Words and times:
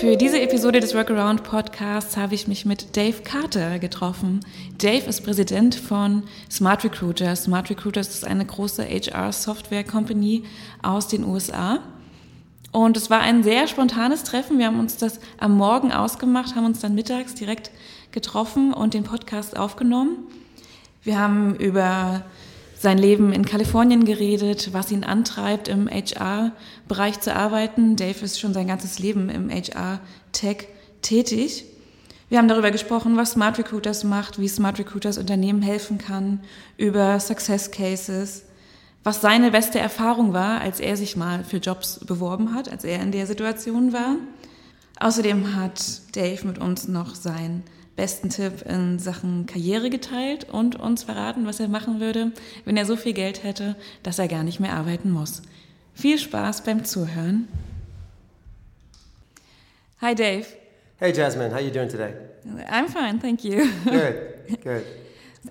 Für 0.00 0.16
diese 0.16 0.40
Episode 0.40 0.80
des 0.80 0.94
Workaround 0.94 1.42
Podcasts 1.42 2.16
habe 2.16 2.34
ich 2.34 2.48
mich 2.48 2.64
mit 2.64 2.96
Dave 2.96 3.20
Carter 3.22 3.78
getroffen. 3.78 4.40
Dave 4.78 5.06
ist 5.06 5.20
Präsident 5.22 5.74
von 5.74 6.22
Smart 6.50 6.84
Recruiter. 6.84 7.36
Smart 7.36 7.68
Recruiters 7.68 8.08
ist 8.08 8.24
eine 8.24 8.46
große 8.46 8.82
HR-Software-Company 8.82 10.44
aus 10.80 11.08
den 11.08 11.22
USA. 11.22 11.80
Und 12.72 12.96
es 12.96 13.10
war 13.10 13.20
ein 13.20 13.42
sehr 13.42 13.66
spontanes 13.66 14.24
Treffen. 14.24 14.58
Wir 14.58 14.68
haben 14.68 14.80
uns 14.80 14.96
das 14.96 15.20
am 15.36 15.58
Morgen 15.58 15.92
ausgemacht, 15.92 16.56
haben 16.56 16.64
uns 16.64 16.80
dann 16.80 16.94
mittags 16.94 17.34
direkt 17.34 17.70
getroffen 18.10 18.72
und 18.72 18.94
den 18.94 19.04
Podcast 19.04 19.54
aufgenommen. 19.54 20.16
Wir 21.02 21.18
haben 21.18 21.56
über 21.56 22.24
sein 22.80 22.96
Leben 22.96 23.30
in 23.30 23.44
Kalifornien 23.44 24.06
geredet, 24.06 24.70
was 24.72 24.90
ihn 24.90 25.04
antreibt, 25.04 25.68
im 25.68 25.86
HR-Bereich 25.86 27.20
zu 27.20 27.36
arbeiten. 27.36 27.94
Dave 27.96 28.24
ist 28.24 28.40
schon 28.40 28.54
sein 28.54 28.68
ganzes 28.68 28.98
Leben 28.98 29.28
im 29.28 29.50
HR-Tech 29.50 30.66
tätig. 31.02 31.66
Wir 32.30 32.38
haben 32.38 32.48
darüber 32.48 32.70
gesprochen, 32.70 33.18
was 33.18 33.32
Smart 33.32 33.58
Recruiters 33.58 34.02
macht, 34.02 34.38
wie 34.38 34.48
Smart 34.48 34.78
Recruiters 34.78 35.18
Unternehmen 35.18 35.60
helfen 35.60 35.98
kann, 35.98 36.40
über 36.78 37.20
Success 37.20 37.70
Cases, 37.70 38.44
was 39.04 39.20
seine 39.20 39.50
beste 39.50 39.78
Erfahrung 39.78 40.32
war, 40.32 40.62
als 40.62 40.80
er 40.80 40.96
sich 40.96 41.16
mal 41.16 41.44
für 41.44 41.58
Jobs 41.58 42.00
beworben 42.06 42.54
hat, 42.54 42.70
als 42.70 42.84
er 42.84 43.02
in 43.02 43.12
der 43.12 43.26
Situation 43.26 43.92
war. 43.92 44.16
Außerdem 45.00 45.54
hat 45.54 45.82
Dave 46.16 46.46
mit 46.46 46.56
uns 46.56 46.88
noch 46.88 47.14
sein 47.14 47.62
besten 47.96 48.30
Tipp 48.30 48.62
in 48.62 48.98
Sachen 48.98 49.46
Karriere 49.46 49.90
geteilt 49.90 50.44
und 50.48 50.76
uns 50.76 51.02
verraten, 51.02 51.46
was 51.46 51.60
er 51.60 51.68
machen 51.68 52.00
würde, 52.00 52.32
wenn 52.64 52.76
er 52.76 52.86
so 52.86 52.96
viel 52.96 53.12
Geld 53.12 53.42
hätte, 53.42 53.76
dass 54.02 54.18
er 54.18 54.28
gar 54.28 54.42
nicht 54.42 54.60
mehr 54.60 54.72
arbeiten 54.74 55.10
muss. 55.10 55.42
Viel 55.94 56.18
Spaß 56.18 56.64
beim 56.64 56.84
Zuhören. 56.84 57.48
Hi 60.00 60.14
Dave. 60.14 60.46
Hey 60.98 61.12
Jasmine, 61.12 61.52
how 61.54 61.60
you 61.60 61.70
doing 61.70 61.88
today? 61.88 62.14
I'm 62.70 62.88
fine, 62.88 63.20
thank 63.20 63.44
you. 63.44 63.66
Good, 63.84 64.62
good. 64.64 64.84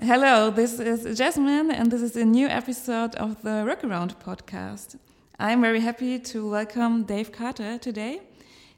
Hello, 0.02 0.52
this 0.52 0.80
is 0.80 1.18
Jasmine 1.18 1.72
and 1.72 1.92
this 1.92 2.02
is 2.02 2.16
a 2.16 2.26
new 2.26 2.48
episode 2.48 3.16
of 3.16 3.42
the 3.42 3.64
Workaround 3.66 4.16
podcast. 4.24 4.98
I'm 5.40 5.62
very 5.62 5.82
happy 5.82 6.20
to 6.20 6.50
welcome 6.50 7.04
Dave 7.04 7.32
Carter 7.32 7.78
today. 7.78 8.22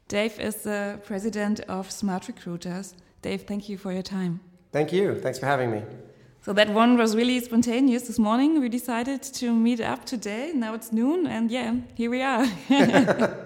Dave 0.07 0.39
is 0.39 0.63
the 0.63 0.99
president 1.05 1.61
of 1.69 1.89
Smart 1.89 2.27
Recruiters. 2.27 2.95
Dave, 3.21 3.43
thank 3.43 3.69
you 3.69 3.77
for 3.77 3.91
your 3.91 4.01
time. 4.01 4.39
Thank 4.71 4.91
you. 4.91 5.19
Thanks 5.19 5.37
for 5.37 5.45
having 5.45 5.71
me. 5.71 5.83
So 6.43 6.53
that 6.53 6.69
one 6.69 6.97
was 6.97 7.15
really 7.15 7.39
spontaneous 7.39 8.07
this 8.07 8.17
morning. 8.17 8.59
We 8.59 8.67
decided 8.67 9.21
to 9.21 9.53
meet 9.53 9.79
up 9.79 10.05
today. 10.05 10.51
Now 10.55 10.73
it's 10.73 10.91
noon, 10.91 11.27
and 11.27 11.51
yeah, 11.51 11.75
here 11.93 12.09
we 12.09 12.23
are. 12.23 12.47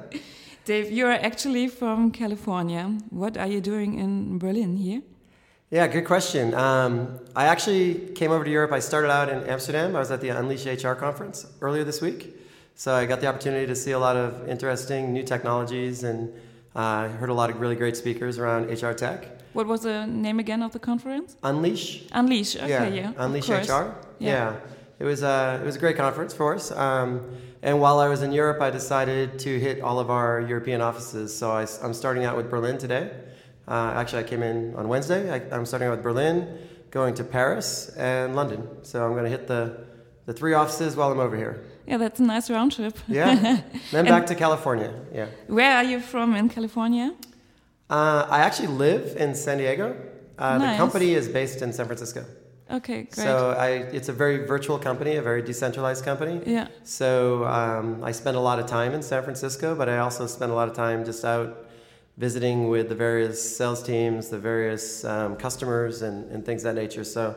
Dave, 0.65 0.91
you 0.91 1.05
are 1.05 1.11
actually 1.11 1.67
from 1.67 2.11
California. 2.11 2.97
What 3.09 3.37
are 3.37 3.47
you 3.47 3.59
doing 3.59 3.99
in 3.99 4.39
Berlin 4.39 4.77
here? 4.77 5.01
Yeah, 5.71 5.87
good 5.87 6.05
question. 6.05 6.53
Um, 6.53 7.19
I 7.35 7.47
actually 7.47 7.95
came 8.15 8.31
over 8.31 8.45
to 8.45 8.49
Europe. 8.49 8.71
I 8.71 8.79
started 8.79 9.11
out 9.11 9.27
in 9.27 9.43
Amsterdam. 9.43 9.93
I 9.95 9.99
was 9.99 10.09
at 10.09 10.21
the 10.21 10.29
Unleash 10.29 10.65
HR 10.65 10.93
conference 10.93 11.45
earlier 11.59 11.83
this 11.83 12.01
week. 12.01 12.33
So 12.75 12.93
I 12.93 13.05
got 13.05 13.19
the 13.19 13.27
opportunity 13.27 13.67
to 13.67 13.75
see 13.75 13.91
a 13.91 13.99
lot 13.99 14.15
of 14.15 14.47
interesting 14.47 15.11
new 15.11 15.23
technologies 15.23 16.03
and 16.03 16.33
uh, 16.75 17.09
heard 17.09 17.29
a 17.29 17.33
lot 17.33 17.49
of 17.49 17.59
really 17.59 17.75
great 17.75 17.97
speakers 17.97 18.37
around 18.37 18.71
HR 18.71 18.93
tech. 18.93 19.34
What 19.55 19.67
was 19.67 19.83
the 19.83 20.05
name 20.05 20.39
again 20.39 20.61
of 20.61 20.73
the 20.73 20.79
conference? 20.79 21.37
Unleash. 21.41 22.03
Unleash. 22.11 22.57
Okay, 22.57 22.67
yeah. 22.69 22.87
yeah 22.87 23.13
Unleash 23.17 23.47
HR. 23.47 23.53
Yeah. 23.53 23.93
yeah. 24.19 24.55
It 24.99 25.05
was 25.05 25.23
a 25.23 25.59
it 25.61 25.65
was 25.65 25.77
a 25.77 25.79
great 25.79 25.95
conference 25.95 26.33
for 26.33 26.55
us. 26.55 26.71
Um, 26.71 27.21
and 27.61 27.79
while 27.79 27.99
I 27.99 28.09
was 28.09 28.21
in 28.21 28.33
Europe, 28.33 28.61
I 28.61 28.69
decided 28.69 29.39
to 29.39 29.59
hit 29.59 29.79
all 29.79 29.97
of 29.97 30.09
our 30.09 30.41
European 30.41 30.81
offices. 30.81 31.33
So 31.33 31.51
I, 31.51 31.65
am 31.81 31.93
starting 31.93 32.25
out 32.25 32.35
with 32.35 32.49
Berlin 32.49 32.77
today. 32.77 33.11
Uh, 33.65 33.93
actually, 33.95 34.23
I 34.25 34.27
came 34.27 34.43
in 34.43 34.75
on 34.75 34.89
Wednesday. 34.89 35.21
I, 35.31 35.55
am 35.55 35.65
starting 35.65 35.87
out 35.87 35.91
with 35.91 36.03
Berlin, 36.03 36.59
going 36.91 37.13
to 37.15 37.23
Paris 37.23 37.89
and 37.95 38.35
London. 38.35 38.67
So 38.83 39.05
I'm 39.05 39.13
going 39.13 39.23
to 39.23 39.29
hit 39.37 39.47
the 39.47 39.85
the 40.25 40.33
three 40.33 40.53
offices 40.53 40.97
while 40.97 41.11
I'm 41.13 41.19
over 41.21 41.37
here. 41.37 41.63
Yeah, 41.87 41.97
that's 41.97 42.19
a 42.19 42.23
nice 42.23 42.49
round 42.49 42.73
trip. 42.73 42.97
Yeah. 43.07 43.61
then 43.91 44.05
back 44.05 44.25
to 44.25 44.35
California. 44.35 44.91
Yeah. 45.13 45.27
Where 45.47 45.77
are 45.77 45.83
you 45.83 46.01
from 46.01 46.35
in 46.35 46.49
California? 46.49 47.15
Uh, 47.89 48.25
I 48.29 48.39
actually 48.39 48.69
live 48.69 49.15
in 49.17 49.35
San 49.35 49.57
Diego. 49.57 49.95
Uh, 50.37 50.57
nice. 50.57 50.71
The 50.71 50.77
company 50.77 51.13
is 51.13 51.27
based 51.29 51.61
in 51.61 51.71
San 51.71 51.85
Francisco. 51.85 52.25
Okay, 52.69 53.03
great. 53.03 53.13
So 53.13 53.51
I, 53.51 53.69
it's 53.93 54.09
a 54.09 54.13
very 54.13 54.45
virtual 54.45 54.79
company, 54.79 55.17
a 55.17 55.21
very 55.21 55.43
decentralized 55.43 56.03
company. 56.03 56.41
Yeah. 56.45 56.67
So 56.83 57.45
um, 57.45 58.03
I 58.03 58.11
spend 58.11 58.37
a 58.37 58.39
lot 58.39 58.57
of 58.57 58.65
time 58.65 58.93
in 58.93 59.03
San 59.03 59.21
Francisco, 59.23 59.75
but 59.75 59.87
I 59.87 59.99
also 59.99 60.25
spend 60.25 60.51
a 60.51 60.55
lot 60.55 60.67
of 60.67 60.73
time 60.73 61.05
just 61.05 61.23
out 61.23 61.67
visiting 62.17 62.69
with 62.69 62.89
the 62.89 62.95
various 62.95 63.57
sales 63.57 63.83
teams, 63.83 64.29
the 64.29 64.39
various 64.39 65.05
um, 65.05 65.35
customers, 65.35 66.01
and, 66.01 66.31
and 66.31 66.43
things 66.43 66.65
of 66.65 66.73
that 66.73 66.81
nature. 66.81 67.03
So 67.03 67.35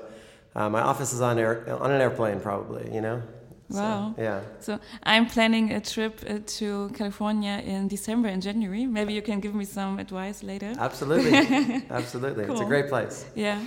uh, 0.54 0.70
my 0.70 0.81
office 0.81 1.12
is 1.12 1.20
on 1.20 1.38
air, 1.38 1.70
on 1.78 1.91
an 1.91 2.00
airplane, 2.00 2.41
probably. 2.41 2.92
You 2.94 3.03
know. 3.03 3.22
Wow. 3.71 4.15
So, 4.17 4.23
yeah. 4.23 4.41
So 4.61 4.79
I'm 5.03 5.27
planning 5.27 5.73
a 5.73 5.81
trip 5.81 6.23
uh, 6.27 6.39
to 6.59 6.91
California 6.95 7.62
in 7.65 7.89
December 7.89 8.29
and 8.29 8.43
January. 8.43 8.87
Maybe 8.87 9.12
you 9.12 9.23
can 9.23 9.41
give 9.41 9.55
me 9.55 9.65
some 9.65 9.99
advice 9.99 10.43
later. 10.43 10.73
Absolutely. 10.79 11.33
Absolutely. 11.91 12.45
Cool. 12.45 12.55
It's 12.55 12.62
a 12.62 12.67
great 12.67 12.89
place. 12.89 13.27
Yeah. 13.34 13.61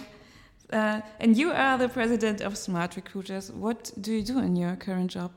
Uh, 0.72 1.02
and 1.20 1.38
you 1.38 1.52
are 1.52 1.78
the 1.78 1.90
president 1.90 2.42
of 2.42 2.58
Smart 2.58 2.96
Recruiters. 2.96 3.52
What 3.52 3.92
do 4.00 4.14
you 4.14 4.24
do 4.24 4.40
in 4.40 4.56
your 4.56 4.76
current 4.76 5.12
job? 5.12 5.32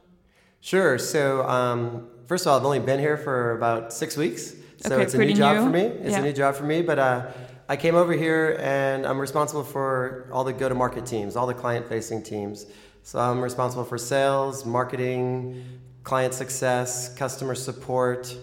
Sure. 0.61 0.97
So, 0.99 1.47
um, 1.47 2.09
first 2.27 2.47
of 2.47 2.53
all, 2.53 2.59
I've 2.59 2.65
only 2.65 2.79
been 2.79 3.01
here 3.01 3.19
for 3.19 3.57
about 3.57 3.93
six 3.93 4.17
weeks. 4.17 4.55
So 4.79 4.95
okay, 4.95 5.03
it's 5.03 5.15
a 5.15 5.19
new 5.19 5.35
job 5.35 5.57
new. 5.57 5.65
for 5.65 5.71
me. 5.71 5.81
It's 5.81 6.11
yeah. 6.11 6.21
a 6.21 6.23
new 6.23 6.33
job 6.33 6.55
for 6.55 6.65
me. 6.65 6.83
But 6.83 6.99
uh, 6.99 7.27
I 7.69 7.77
came 7.77 7.95
over 7.95 8.13
here 8.13 8.59
and 8.61 9.07
I'm 9.07 9.19
responsible 9.19 9.65
for 9.65 10.29
all 10.33 10.45
the 10.45 10.53
go 10.53 10.69
to 10.69 10.75
market 10.75 11.07
teams, 11.07 11.37
all 11.37 11.47
the 11.47 11.55
client 11.55 11.89
facing 11.89 12.23
teams. 12.23 12.67
So 13.07 13.19
I'm 13.19 13.43
responsible 13.43 13.85
for 13.85 13.99
sales, 13.99 14.65
marketing, 14.65 15.63
client 16.05 16.33
success, 16.33 17.15
customer 17.15 17.55
support, 17.55 18.35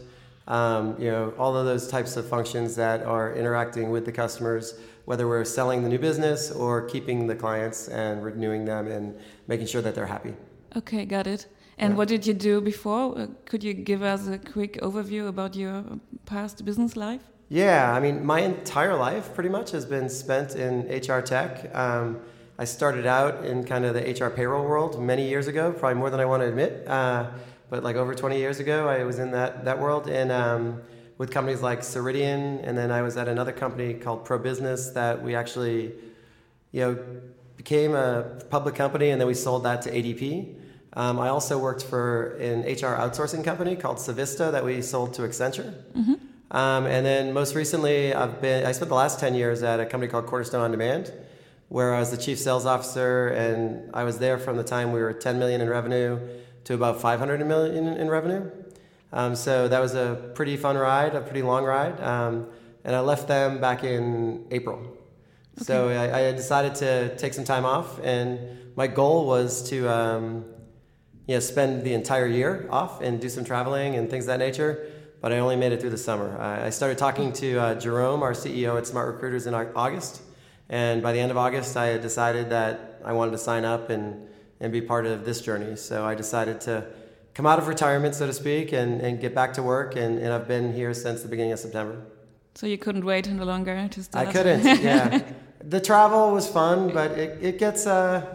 um, 0.48 0.96
you 1.00 1.10
know, 1.10 1.34
all 1.40 1.58
of 1.58 1.66
those 1.66 1.88
types 1.88 2.16
of 2.16 2.30
functions 2.30 2.76
that 2.76 3.02
are 3.02 3.34
interacting 3.34 3.90
with 3.90 4.06
the 4.06 4.12
customers, 4.12 4.76
whether 5.06 5.28
we're 5.28 5.46
selling 5.46 5.82
the 5.82 5.90
new 5.90 5.98
business 5.98 6.52
or 6.52 6.84
keeping 6.88 7.26
the 7.26 7.34
clients 7.34 7.88
and 7.88 8.24
renewing 8.24 8.64
them 8.66 8.86
and 8.86 9.20
making 9.48 9.66
sure 9.66 9.82
that 9.82 9.96
they're 9.96 10.06
happy. 10.06 10.36
Okay, 10.78 11.06
got 11.06 11.26
it. 11.26 11.48
And 11.80 11.94
yeah. 11.94 11.98
what 11.98 12.08
did 12.08 12.28
you 12.28 12.36
do 12.36 12.62
before? 12.62 13.18
Uh, 13.18 13.28
could 13.46 13.64
you 13.64 13.74
give 13.74 14.04
us 14.04 14.28
a 14.28 14.38
quick 14.38 14.80
overview 14.82 15.28
about 15.28 15.56
your 15.56 15.84
past 16.28 16.64
business 16.64 16.96
life? 16.96 17.24
Yeah, 17.50 17.96
I 17.96 18.00
mean, 18.00 18.24
my 18.24 18.42
entire 18.42 18.96
life 18.96 19.34
pretty 19.34 19.50
much 19.50 19.72
has 19.72 19.86
been 19.88 20.08
spent 20.08 20.56
in 20.56 20.88
HR 20.88 21.22
tech. 21.22 21.76
Um, 21.76 22.22
I 22.62 22.66
started 22.66 23.08
out 23.08 23.44
in 23.44 23.64
kind 23.64 23.86
of 23.86 23.96
the 23.96 24.02
HR 24.02 24.30
payroll 24.30 24.64
world 24.64 25.02
many 25.02 25.28
years 25.28 25.48
ago, 25.48 25.74
probably 25.74 25.98
more 25.98 26.12
than 26.12 26.20
I 26.20 26.26
want 26.26 26.44
to 26.44 26.48
admit. 26.48 26.88
Uh, 26.88 27.32
but 27.72 27.84
like 27.84 27.96
over 27.96 28.14
20 28.14 28.38
years 28.38 28.60
ago, 28.60 28.88
I 28.88 29.04
was 29.04 29.18
in 29.18 29.32
that, 29.32 29.66
that 29.66 29.80
world 29.80 30.08
and 30.08 30.32
um, 30.32 30.80
with 31.18 31.32
companies 31.32 31.64
like 31.64 31.80
Ceridian. 31.80 32.62
And 32.64 32.78
then 32.78 32.92
I 32.92 33.02
was 33.02 33.18
at 33.18 33.28
another 33.28 33.52
company 33.52 33.96
called 33.96 34.26
Pro 34.26 34.38
Business 34.38 34.92
that 34.92 35.24
we 35.24 35.34
actually, 35.34 35.94
you 36.72 36.82
know, 36.82 37.04
became 37.58 37.96
a 37.96 38.40
public 38.52 38.76
company 38.76 39.10
and 39.10 39.20
then 39.20 39.28
we 39.28 39.34
sold 39.34 39.64
that 39.64 39.82
to 39.82 39.92
ADP. 39.92 40.54
Um, 40.94 41.20
I 41.20 41.30
also 41.30 41.58
worked 41.58 41.82
for 41.82 42.36
an 42.36 42.62
HR 42.62 42.96
outsourcing 42.96 43.44
company 43.44 43.76
called 43.76 43.98
Savista 43.98 44.52
that 44.52 44.64
we 44.64 44.84
sold 44.84 45.16
to 45.16 45.24
Accenture. 45.24 45.74
Mm-hmm. 45.94 46.14
Um, 46.56 46.86
and 46.86 47.04
then 47.04 47.34
most 47.34 47.56
recently, 47.56 48.14
I've 48.14 48.40
been, 48.40 48.68
I 48.68 48.72
spent 48.72 48.90
the 48.90 48.96
last 48.96 49.20
10 49.20 49.34
years 49.34 49.64
at 49.64 49.80
a 49.80 49.86
company 49.88 50.12
called 50.12 50.28
Cornerstone 50.28 50.62
On 50.62 50.70
Demand 50.70 51.12
where 51.72 51.96
I 51.96 52.00
was 52.00 52.12
the 52.12 52.18
chief 52.18 52.38
sales 52.38 52.66
officer, 52.66 53.30
and 53.30 53.90
I 53.94 54.04
was 54.04 54.20
there 54.20 54.38
from 54.38 54.58
the 54.58 54.64
time 54.64 54.92
we 54.92 55.00
were 55.00 55.14
10 55.14 55.40
million 55.40 55.62
in 55.62 55.70
revenue 55.70 56.20
to 56.66 56.74
about 56.74 57.00
500 57.00 57.48
million 57.48 57.88
in 57.88 58.10
revenue. 58.10 58.52
Um, 59.14 59.38
so 59.38 59.70
that 59.70 59.80
was 59.80 59.96
a 59.96 60.34
pretty 60.36 60.58
fun 60.58 60.76
ride, 60.76 61.16
a 61.16 61.22
pretty 61.22 61.44
long 61.44 61.64
ride, 61.64 61.98
um, 62.02 62.48
and 62.84 62.94
I 62.94 63.00
left 63.00 63.30
them 63.30 63.62
back 63.62 63.86
in 63.86 64.48
April. 64.52 64.80
Okay. 64.80 65.64
So 65.64 65.88
I, 65.88 66.28
I, 66.28 66.32
decided 66.34 66.76
to 66.76 67.16
take 67.16 67.34
some 67.34 67.46
time 67.46 67.64
off, 67.64 68.02
and 68.04 68.76
my 68.76 68.88
goal 68.88 69.26
was 69.26 69.70
to, 69.70 69.88
um, 69.88 70.44
you 71.26 71.36
know, 71.36 71.40
spend 71.40 71.86
the 71.86 71.94
entire 71.94 72.28
year 72.28 72.68
off 72.70 73.00
and 73.00 73.22
do 73.22 73.30
some 73.30 73.46
traveling 73.46 73.96
and 73.96 74.10
things 74.10 74.26
of 74.26 74.28
that 74.28 74.40
nature. 74.40 74.88
But 75.22 75.32
I 75.32 75.38
only 75.38 75.56
made 75.56 75.72
it 75.72 75.80
through 75.80 75.92
the 75.92 75.98
summer. 75.98 76.38
I, 76.38 76.66
I 76.66 76.70
started 76.70 76.98
talking 76.98 77.32
to 77.34 77.58
uh, 77.58 77.76
Jerome, 77.76 78.24
our 78.24 78.34
CEO 78.34 78.78
at 78.78 78.86
Smart 78.86 79.14
Recruiters, 79.14 79.48
in 79.48 79.54
August 79.54 80.22
and 80.72 81.04
by 81.04 81.12
the 81.12 81.20
end 81.20 81.32
of 81.32 81.38
August, 81.38 81.76
I 81.76 81.88
had 81.88 82.02
decided 82.02 82.50
that 82.52 83.02
I 83.04 83.12
wanted 83.12 83.32
to 83.32 83.38
sign 83.38 83.66
up 83.66 83.90
and, 83.90 84.26
and 84.62 84.72
be 84.72 84.80
part 84.80 85.06
of 85.06 85.26
this 85.26 85.42
journey. 85.42 85.76
So 85.76 86.06
I 86.06 86.16
decided 86.16 86.62
to 86.62 86.86
come 87.34 87.46
out 87.46 87.60
of 87.60 87.68
retirement, 87.68 88.16
so 88.16 88.26
to 88.26 88.32
speak, 88.32 88.72
and, 88.72 89.02
and 89.02 89.20
get 89.20 89.36
back 89.36 89.54
to 89.56 89.64
work. 89.64 89.98
And, 89.98 90.18
and 90.18 90.32
I've 90.32 90.48
been 90.48 90.74
here 90.74 90.94
since 90.94 91.24
the 91.24 91.28
beginning 91.28 91.52
of 91.52 91.60
September. 91.60 92.02
So 92.56 92.68
you 92.68 92.78
couldn't 92.78 93.04
wait 93.04 93.28
any 93.28 93.44
longer 93.44 93.86
to 93.90 94.04
start? 94.04 94.28
I 94.30 94.32
couldn't, 94.32 94.64
yeah. 94.82 95.22
the 95.60 95.82
travel 95.82 96.32
was 96.32 96.48
fun, 96.48 96.94
but 96.94 97.12
it, 97.12 97.44
it 97.44 97.60
gets, 97.60 97.86
uh, 97.86 98.34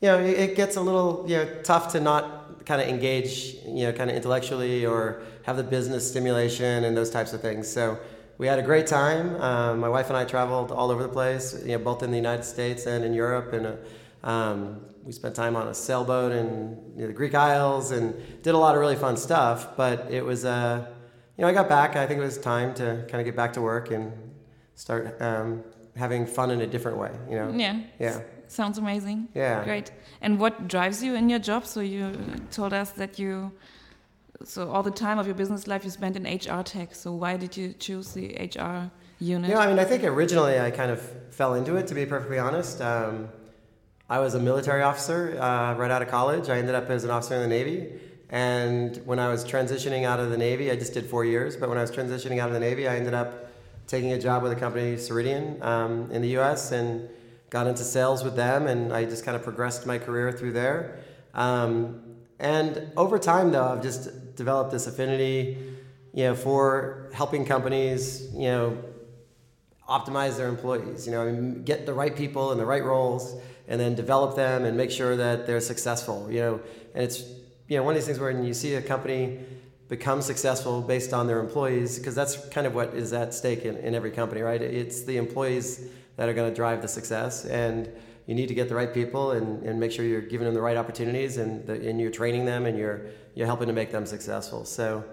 you 0.00 0.08
know, 0.08 0.18
it 0.18 0.56
gets 0.56 0.74
a 0.74 0.80
little 0.80 1.24
you 1.28 1.36
know, 1.36 1.48
tough 1.62 1.92
to 1.92 2.00
not 2.00 2.66
kind 2.66 2.82
of 2.82 2.88
engage, 2.88 3.54
you 3.66 3.84
know, 3.86 3.92
kind 3.92 4.10
of 4.10 4.16
intellectually 4.16 4.84
or 4.84 5.22
have 5.44 5.56
the 5.56 5.62
business 5.62 6.08
stimulation 6.08 6.82
and 6.82 6.96
those 6.96 7.10
types 7.10 7.32
of 7.32 7.40
things. 7.40 7.68
So 7.68 7.98
we 8.38 8.46
had 8.46 8.58
a 8.58 8.62
great 8.62 8.86
time. 8.86 9.40
Um, 9.40 9.80
my 9.80 9.88
wife 9.88 10.08
and 10.08 10.16
I 10.16 10.24
traveled 10.24 10.72
all 10.72 10.90
over 10.90 11.02
the 11.02 11.08
place, 11.08 11.54
you 11.62 11.72
know, 11.72 11.78
both 11.78 12.02
in 12.02 12.10
the 12.10 12.16
United 12.16 12.44
States 12.44 12.86
and 12.86 13.04
in 13.04 13.14
Europe, 13.14 13.52
and 13.52 13.66
uh, 13.66 14.26
um, 14.26 14.80
we 15.04 15.12
spent 15.12 15.34
time 15.34 15.56
on 15.56 15.68
a 15.68 15.74
sailboat 15.74 16.32
in 16.32 16.78
you 16.94 17.02
know, 17.02 17.06
the 17.08 17.12
Greek 17.12 17.34
Isles 17.34 17.90
and 17.90 18.14
did 18.42 18.54
a 18.54 18.58
lot 18.58 18.74
of 18.74 18.80
really 18.80 18.96
fun 18.96 19.16
stuff. 19.16 19.76
But 19.76 20.10
it 20.10 20.24
was, 20.24 20.44
uh, 20.44 20.86
you 21.36 21.42
know, 21.42 21.48
I 21.48 21.52
got 21.52 21.68
back. 21.68 21.96
I 21.96 22.06
think 22.06 22.20
it 22.20 22.24
was 22.24 22.38
time 22.38 22.74
to 22.74 23.04
kind 23.08 23.20
of 23.20 23.24
get 23.24 23.36
back 23.36 23.52
to 23.54 23.60
work 23.60 23.90
and 23.90 24.12
start 24.74 25.20
um, 25.20 25.64
having 25.96 26.26
fun 26.26 26.50
in 26.50 26.60
a 26.60 26.66
different 26.66 26.98
way. 26.98 27.10
You 27.28 27.36
know. 27.36 27.52
Yeah. 27.54 27.80
Yeah. 27.98 28.20
Sounds 28.48 28.78
amazing. 28.78 29.28
Yeah. 29.34 29.64
Great. 29.64 29.92
And 30.20 30.38
what 30.38 30.68
drives 30.68 31.02
you 31.02 31.14
in 31.14 31.30
your 31.30 31.38
job? 31.38 31.64
So 31.66 31.80
you 31.80 32.12
told 32.50 32.72
us 32.74 32.90
that 32.92 33.18
you, 33.18 33.50
so 34.44 34.70
all 34.70 34.82
the 34.82 34.90
time 34.90 35.18
of 35.18 35.26
your 35.26 35.34
business 35.34 35.66
life 35.66 35.84
you 35.84 35.90
spent 35.90 36.16
in 36.16 36.24
HR 36.24 36.62
tech. 36.62 36.94
So 36.94 37.12
why 37.12 37.36
did 37.36 37.56
you 37.56 37.72
choose 37.72 38.12
the 38.12 38.34
HR 38.36 38.90
unit? 39.18 39.50
Yeah, 39.50 39.58
I 39.58 39.66
mean, 39.66 39.78
I 39.78 39.84
think 39.84 40.04
originally 40.04 40.58
I 40.58 40.70
kind 40.70 40.90
of 40.90 41.00
fell 41.30 41.54
into 41.54 41.76
it. 41.76 41.86
To 41.88 41.94
be 41.94 42.06
perfectly 42.06 42.38
honest. 42.38 42.80
Um, 42.80 43.28
I 44.12 44.18
was 44.18 44.34
a 44.34 44.38
military 44.38 44.82
officer 44.82 45.40
uh, 45.40 45.74
right 45.74 45.90
out 45.90 46.02
of 46.02 46.08
college. 46.08 46.50
I 46.50 46.58
ended 46.58 46.74
up 46.74 46.90
as 46.90 47.04
an 47.04 47.10
officer 47.10 47.34
in 47.34 47.40
the 47.40 47.48
Navy. 47.48 47.98
And 48.28 49.00
when 49.06 49.18
I 49.18 49.28
was 49.28 49.42
transitioning 49.42 50.04
out 50.04 50.20
of 50.20 50.28
the 50.28 50.36
Navy, 50.36 50.70
I 50.70 50.76
just 50.76 50.92
did 50.92 51.06
four 51.06 51.24
years, 51.24 51.56
but 51.56 51.70
when 51.70 51.78
I 51.78 51.80
was 51.80 51.90
transitioning 51.90 52.38
out 52.38 52.48
of 52.48 52.52
the 52.52 52.60
Navy, 52.60 52.86
I 52.86 52.96
ended 52.96 53.14
up 53.14 53.50
taking 53.86 54.12
a 54.12 54.18
job 54.18 54.42
with 54.42 54.52
a 54.52 54.56
company, 54.56 54.96
Ceridian, 54.96 55.62
um, 55.62 56.10
in 56.10 56.20
the 56.20 56.36
US, 56.38 56.72
and 56.72 57.08
got 57.48 57.66
into 57.66 57.84
sales 57.84 58.22
with 58.22 58.36
them. 58.36 58.66
And 58.66 58.92
I 58.92 59.04
just 59.04 59.24
kind 59.24 59.34
of 59.34 59.42
progressed 59.42 59.86
my 59.86 59.98
career 59.98 60.30
through 60.30 60.52
there. 60.52 60.98
Um, 61.32 62.02
and 62.42 62.92
over 62.96 63.18
time, 63.18 63.52
though, 63.52 63.68
I've 63.68 63.82
just 63.82 64.34
developed 64.36 64.72
this 64.72 64.86
affinity, 64.86 65.56
you 66.12 66.24
know, 66.24 66.34
for 66.34 67.08
helping 67.14 67.46
companies, 67.46 68.28
you 68.34 68.48
know, 68.48 68.78
optimize 69.88 70.36
their 70.36 70.48
employees, 70.48 71.06
you 71.06 71.12
know, 71.12 71.54
get 71.64 71.86
the 71.86 71.94
right 71.94 72.14
people 72.14 72.52
in 72.52 72.58
the 72.58 72.66
right 72.66 72.84
roles 72.84 73.40
and 73.68 73.80
then 73.80 73.94
develop 73.94 74.36
them 74.36 74.64
and 74.64 74.76
make 74.76 74.90
sure 74.90 75.16
that 75.16 75.46
they're 75.46 75.60
successful. 75.60 76.30
You 76.30 76.40
know, 76.40 76.60
and 76.94 77.04
it's 77.04 77.22
you 77.68 77.76
know 77.76 77.84
one 77.84 77.94
of 77.94 78.00
these 78.00 78.06
things 78.06 78.18
where 78.18 78.30
you 78.30 78.54
see 78.54 78.74
a 78.74 78.82
company 78.82 79.38
become 79.88 80.22
successful 80.22 80.80
based 80.80 81.12
on 81.12 81.26
their 81.26 81.40
employees, 81.40 81.98
because 81.98 82.14
that's 82.14 82.48
kind 82.48 82.66
of 82.66 82.74
what 82.74 82.94
is 82.94 83.12
at 83.12 83.34
stake 83.34 83.64
in, 83.64 83.76
in 83.76 83.94
every 83.94 84.10
company, 84.10 84.40
right? 84.40 84.62
It's 84.62 85.04
the 85.04 85.16
employees 85.16 85.88
that 86.16 86.28
are 86.28 86.32
going 86.32 86.50
to 86.50 86.54
drive 86.54 86.82
the 86.82 86.88
success, 86.88 87.44
and 87.44 87.88
you 88.26 88.34
need 88.34 88.48
to 88.48 88.54
get 88.54 88.68
the 88.68 88.74
right 88.74 88.92
people 88.92 89.32
and, 89.32 89.62
and 89.64 89.80
make 89.80 89.90
sure 89.90 90.04
you're 90.04 90.20
giving 90.20 90.44
them 90.44 90.54
the 90.54 90.60
right 90.60 90.76
opportunities 90.76 91.38
and, 91.38 91.66
the, 91.66 91.74
and 91.88 92.00
you're 92.00 92.10
training 92.10 92.44
them 92.44 92.66
and 92.66 92.78
you're 92.78 93.06
you're 93.34 93.46
helping 93.46 93.66
to 93.66 93.72
make 93.72 93.90
them 93.90 94.06
successful. 94.06 94.64
So 94.64 95.04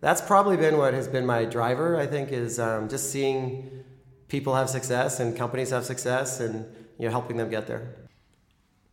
that's 0.00 0.20
probably 0.20 0.56
been 0.56 0.76
what 0.76 0.94
has 0.94 1.08
been 1.08 1.24
my 1.24 1.44
driver. 1.44 1.96
I 1.96 2.06
think 2.06 2.32
is 2.32 2.58
um, 2.58 2.88
just 2.88 3.10
seeing 3.10 3.84
people 4.28 4.54
have 4.54 4.68
success 4.68 5.20
and 5.20 5.36
companies 5.36 5.70
have 5.70 5.84
success 5.84 6.40
and 6.40 6.66
you 6.98 7.06
know 7.06 7.10
helping 7.10 7.36
them 7.36 7.50
get 7.50 7.66
there. 7.66 7.94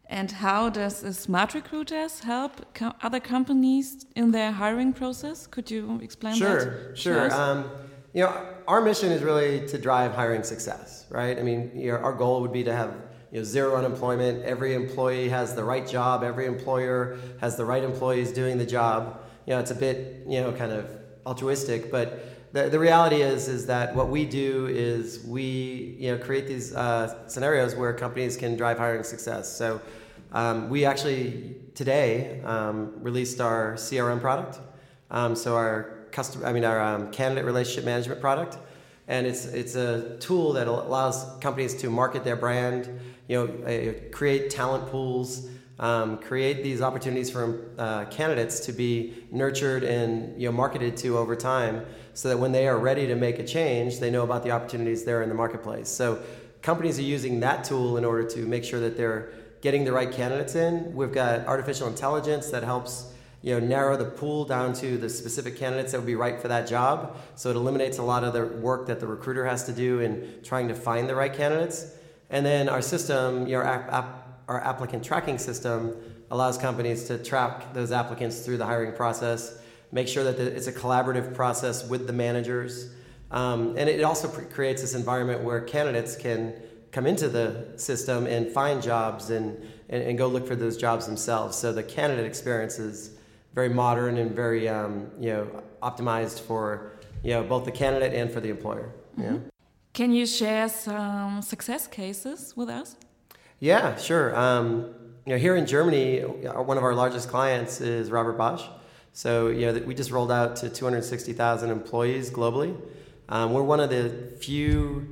And 0.08 0.32
how 0.32 0.70
does 0.70 0.98
Smart 1.18 1.56
Recruiters 1.56 2.20
help 2.20 2.74
co 2.74 2.94
other 3.02 3.20
companies 3.20 4.06
in 4.16 4.32
their 4.32 4.52
hiring 4.52 4.94
process? 4.94 5.48
Could 5.48 5.72
you 5.72 6.00
explain 6.02 6.36
sure, 6.36 6.60
that? 6.60 6.98
Sure, 6.98 7.30
sure. 7.30 7.34
Um, 7.34 7.70
you 8.14 8.24
know, 8.24 8.48
our 8.68 8.82
mission 8.82 9.12
is 9.12 9.24
really 9.24 9.68
to 9.68 9.78
drive 9.78 10.14
hiring 10.14 10.44
success, 10.44 11.06
right? 11.10 11.38
I 11.38 11.42
mean, 11.42 11.72
you 11.76 11.92
know, 11.92 11.98
our 11.98 12.14
goal 12.14 12.42
would 12.42 12.54
be 12.54 12.64
to 12.64 12.74
have 12.74 12.94
you 13.32 13.40
know, 13.40 13.44
zero 13.44 13.76
unemployment. 13.76 14.44
Every 14.44 14.74
employee 14.74 15.30
has 15.30 15.56
the 15.56 15.64
right 15.64 15.88
job. 15.88 16.24
Every 16.24 16.46
employer 16.46 17.18
has 17.42 17.56
the 17.56 17.66
right 17.66 17.84
employees 17.84 18.32
doing 18.32 18.58
the 18.58 18.66
job. 18.66 19.22
You 19.46 19.54
know, 19.54 19.60
it's 19.60 19.72
a 19.72 19.76
bit, 19.76 20.24
you 20.28 20.42
know, 20.42 20.52
kind 20.52 20.72
of 20.72 20.90
altruistic, 21.26 21.92
but 21.92 22.36
the, 22.56 22.70
the 22.70 22.80
reality 22.80 23.22
is 23.22 23.50
is 23.50 23.66
that 23.66 23.94
what 23.94 24.08
we 24.08 24.24
do 24.26 24.68
is 24.68 25.26
we 25.26 25.98
you 26.00 26.12
know 26.12 26.18
create 26.18 26.48
these 26.48 26.74
uh, 26.74 27.28
scenarios 27.28 27.76
where 27.76 27.94
companies 27.94 28.38
can 28.38 28.56
drive 28.56 28.78
hiring 28.78 29.04
success. 29.04 29.52
So 29.58 29.82
um, 30.32 30.70
we 30.70 30.86
actually 30.86 31.56
today 31.76 32.42
um, 32.46 32.94
released 33.02 33.42
our 33.42 33.74
CRM 33.74 34.22
product. 34.22 34.60
Um, 35.12 35.36
so 35.36 35.56
our 35.58 36.08
customer, 36.14 36.46
I 36.46 36.54
mean 36.54 36.64
our 36.64 36.82
um, 36.82 37.12
candidate 37.12 37.44
relationship 37.44 37.84
management 37.84 38.22
product, 38.22 38.58
and 39.10 39.28
it's 39.28 39.46
it's 39.48 39.76
a 39.76 40.18
tool 40.20 40.54
that 40.54 40.68
allows 40.68 41.26
companies 41.42 41.76
to 41.82 41.90
market 41.90 42.24
their 42.24 42.38
brand, 42.38 42.90
you 43.28 43.38
know, 43.38 43.66
uh, 43.66 44.10
create 44.12 44.50
talent 44.50 44.88
pools. 44.88 45.50
Um, 45.78 46.20
create 46.20 46.64
these 46.64 46.82
opportunities 46.82 47.30
for 47.30 47.70
uh, 47.78 48.06
candidates 48.06 48.62
to 48.62 48.72
be 48.72 49.14
nurtured 49.30 49.84
and 49.84 50.42
you 50.42 50.48
know 50.48 50.54
marketed 50.54 50.96
to 50.98 51.18
over 51.18 51.36
time 51.36 51.86
so 52.14 52.30
that 52.30 52.38
when 52.38 52.54
they 52.54 52.66
are 52.66 52.80
ready 52.80 53.08
to 53.08 53.16
make 53.16 53.40
a 53.40 53.44
change, 53.44 54.00
they 54.00 54.10
know 54.10 54.24
about 54.24 54.44
the 54.44 54.52
opportunities 54.52 55.04
there 55.04 55.22
in 55.22 55.28
the 55.28 55.36
marketplace. 55.36 55.90
So 55.90 56.24
companies 56.62 56.98
are 56.98 57.04
using 57.04 57.42
that 57.42 57.66
tool 57.66 57.98
in 57.98 58.06
order 58.06 58.24
to 58.24 58.40
make 58.46 58.64
sure 58.64 58.80
that 58.80 58.96
they're 58.96 59.34
getting 59.60 59.84
the 59.84 59.92
right 59.92 60.12
candidates 60.12 60.56
in. 60.56 60.96
We've 60.96 61.12
got 61.12 61.46
artificial 61.46 61.88
intelligence 61.88 62.50
that 62.52 62.64
helps 62.64 63.12
you 63.42 63.60
know 63.60 63.66
narrow 63.66 63.98
the 63.98 64.06
pool 64.06 64.46
down 64.46 64.74
to 64.76 64.98
the 64.98 65.10
specific 65.10 65.58
candidates 65.58 65.92
that 65.92 66.00
would 66.00 66.08
be 66.08 66.16
right 66.16 66.40
for 66.40 66.48
that 66.48 66.68
job. 66.68 67.18
So 67.36 67.50
it 67.50 67.58
eliminates 67.58 67.98
a 67.98 68.04
lot 68.04 68.24
of 68.24 68.34
the 68.34 68.46
work 68.46 68.88
that 68.88 69.00
the 69.00 69.08
recruiter 69.08 69.46
has 69.46 69.66
to 69.66 69.74
do 69.74 70.00
in 70.00 70.40
trying 70.42 70.68
to 70.70 70.74
find 70.74 71.10
the 71.10 71.16
right 71.16 71.34
candidates. 71.34 71.92
And 72.36 72.46
then 72.46 72.70
our 72.70 72.82
system, 72.82 73.48
your 73.48 73.64
app, 73.64 73.84
app, 74.00 74.08
our 74.48 74.62
applicant 74.72 75.02
tracking 75.10 75.40
system, 75.40 75.80
allows 76.30 76.58
companies 76.58 77.00
to 77.10 77.14
track 77.18 77.74
those 77.74 77.92
applicants 77.92 78.36
through 78.44 78.58
the 78.58 78.66
hiring 78.66 78.94
process 78.94 79.42
make 79.92 80.08
sure 80.10 80.26
that 80.26 80.40
it's 80.40 80.68
a 80.68 80.74
collaborative 80.74 81.34
process 81.34 81.88
with 81.88 82.06
the 82.06 82.14
managers. 82.14 82.94
Um, 83.32 83.76
and 83.78 83.90
it 83.90 84.04
also 84.04 84.28
creates 84.28 84.82
this 84.82 84.94
environment 84.94 85.42
where 85.42 85.62
candidates 85.62 86.16
can 86.18 86.54
come 86.92 87.08
into 87.08 87.30
the 87.30 87.74
system 87.78 88.28
and 88.28 88.52
find 88.52 88.82
jobs 88.82 89.30
and, 89.30 89.58
and, 89.90 90.04
and, 90.04 90.18
go 90.18 90.28
look 90.28 90.48
for 90.48 90.56
those 90.56 90.78
jobs 90.78 91.06
themselves. 91.06 91.58
So 91.58 91.74
the 91.74 91.84
candidate 91.84 92.26
experience 92.26 92.80
is 92.80 93.18
very 93.54 93.70
modern 93.70 94.18
and 94.18 94.36
very 94.36 94.70
um, 94.70 95.12
you 95.20 95.30
know, 95.32 95.64
optimized 95.82 96.42
for 96.42 96.92
you 97.24 97.32
know, 97.32 97.44
both 97.44 97.66
the 97.66 97.72
candidate 97.72 98.14
and 98.14 98.32
for 98.32 98.40
the 98.40 98.50
employer. 98.50 98.92
Mm 99.18 99.26
-hmm. 99.26 99.55
Can 99.96 100.12
you 100.12 100.26
share 100.26 100.68
some 100.68 101.42
success 101.42 101.88
cases 101.88 102.54
with 102.58 102.68
us? 102.68 102.98
Yeah, 103.62 103.96
sure. 103.96 104.38
Um, 104.38 104.94
you 105.26 105.32
know, 105.32 105.38
here 105.38 105.56
in 105.56 105.66
Germany, 105.66 106.20
one 106.20 106.78
of 106.78 106.84
our 106.84 106.94
largest 106.94 107.30
clients 107.30 107.80
is 107.80 108.12
Robert 108.12 108.38
Bosch. 108.38 108.62
So 109.14 109.48
you 109.48 109.72
know, 109.72 109.80
we 109.86 109.96
just 109.96 110.12
rolled 110.12 110.34
out 110.34 110.58
to 110.58 110.70
260,000 110.70 111.72
employees 111.72 112.30
globally. 112.30 112.78
Um, 113.30 113.54
we're 113.54 113.64
one 113.64 113.80
of 113.80 113.90
the 113.90 114.34
few 114.38 115.08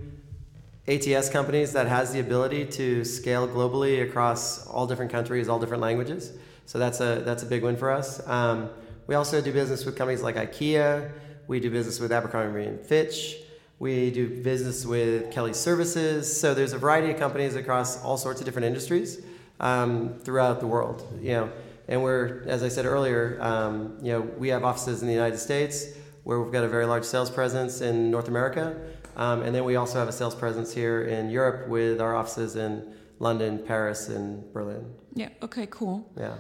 ATS 0.90 1.30
companies 1.30 1.72
that 1.72 1.88
has 1.88 2.12
the 2.12 2.20
ability 2.20 2.66
to 2.66 3.06
scale 3.06 3.48
globally 3.48 4.04
across 4.04 4.68
all 4.68 4.86
different 4.86 5.14
countries, 5.14 5.48
all 5.48 5.60
different 5.60 5.82
languages. 5.82 6.34
So 6.66 6.78
that's 6.78 7.00
a 7.00 7.22
that's 7.24 7.44
a 7.44 7.46
big 7.46 7.64
win 7.64 7.78
for 7.78 7.90
us. 7.90 8.22
Um, 8.28 8.70
we 9.08 9.16
also 9.16 9.40
do 9.40 9.54
business 9.54 9.86
with 9.86 9.96
companies 9.96 10.22
like 10.22 10.36
IKEA. 10.36 11.10
We 11.48 11.62
do 11.62 11.72
business 11.72 12.02
with 12.02 12.12
Abercrombie 12.12 12.66
and 12.66 12.86
Fitch. 12.86 13.43
We 13.84 14.12
do 14.12 14.30
business 14.30 14.86
with 14.86 15.30
Kelly 15.34 15.52
Services. 15.52 16.40
So 16.40 16.54
there's 16.54 16.72
a 16.72 16.78
variety 16.78 17.12
of 17.12 17.20
companies 17.20 17.58
across 17.58 18.02
all 18.02 18.16
sorts 18.16 18.40
of 18.40 18.46
different 18.46 18.66
industries 18.66 19.22
um, 19.60 20.20
throughout 20.20 20.62
the 20.62 20.68
world. 20.68 21.06
You 21.22 21.34
know, 21.34 21.52
and 21.90 22.02
we're, 22.02 22.46
as 22.48 22.64
I 22.64 22.70
said 22.70 22.86
earlier, 22.86 23.38
um, 23.42 23.98
you 24.02 24.14
know, 24.14 24.22
we 24.22 24.48
have 24.48 24.64
offices 24.64 25.02
in 25.02 25.10
the 25.10 25.14
United 25.14 25.38
States 25.38 25.88
where 26.24 26.40
we've 26.40 26.54
got 26.54 26.64
a 26.64 26.70
very 26.70 26.86
large 26.86 27.04
sales 27.04 27.30
presence 27.30 27.82
in 27.82 28.10
North 28.10 28.30
America, 28.30 28.74
um, 29.18 29.42
and 29.42 29.54
then 29.54 29.66
we 29.66 29.76
also 29.76 30.00
have 30.00 30.08
a 30.08 30.14
sales 30.14 30.34
presence 30.34 30.74
here 30.74 31.02
in 31.02 31.30
Europe 31.30 31.68
with 31.68 32.00
our 32.00 32.16
offices 32.16 32.56
in 32.56 32.96
London, 33.20 33.60
Paris, 33.60 34.08
and 34.08 34.26
Berlin. 34.54 34.86
Yeah. 35.14 35.28
Okay. 35.42 35.68
Cool. 35.70 36.10
Yeah. 36.18 36.36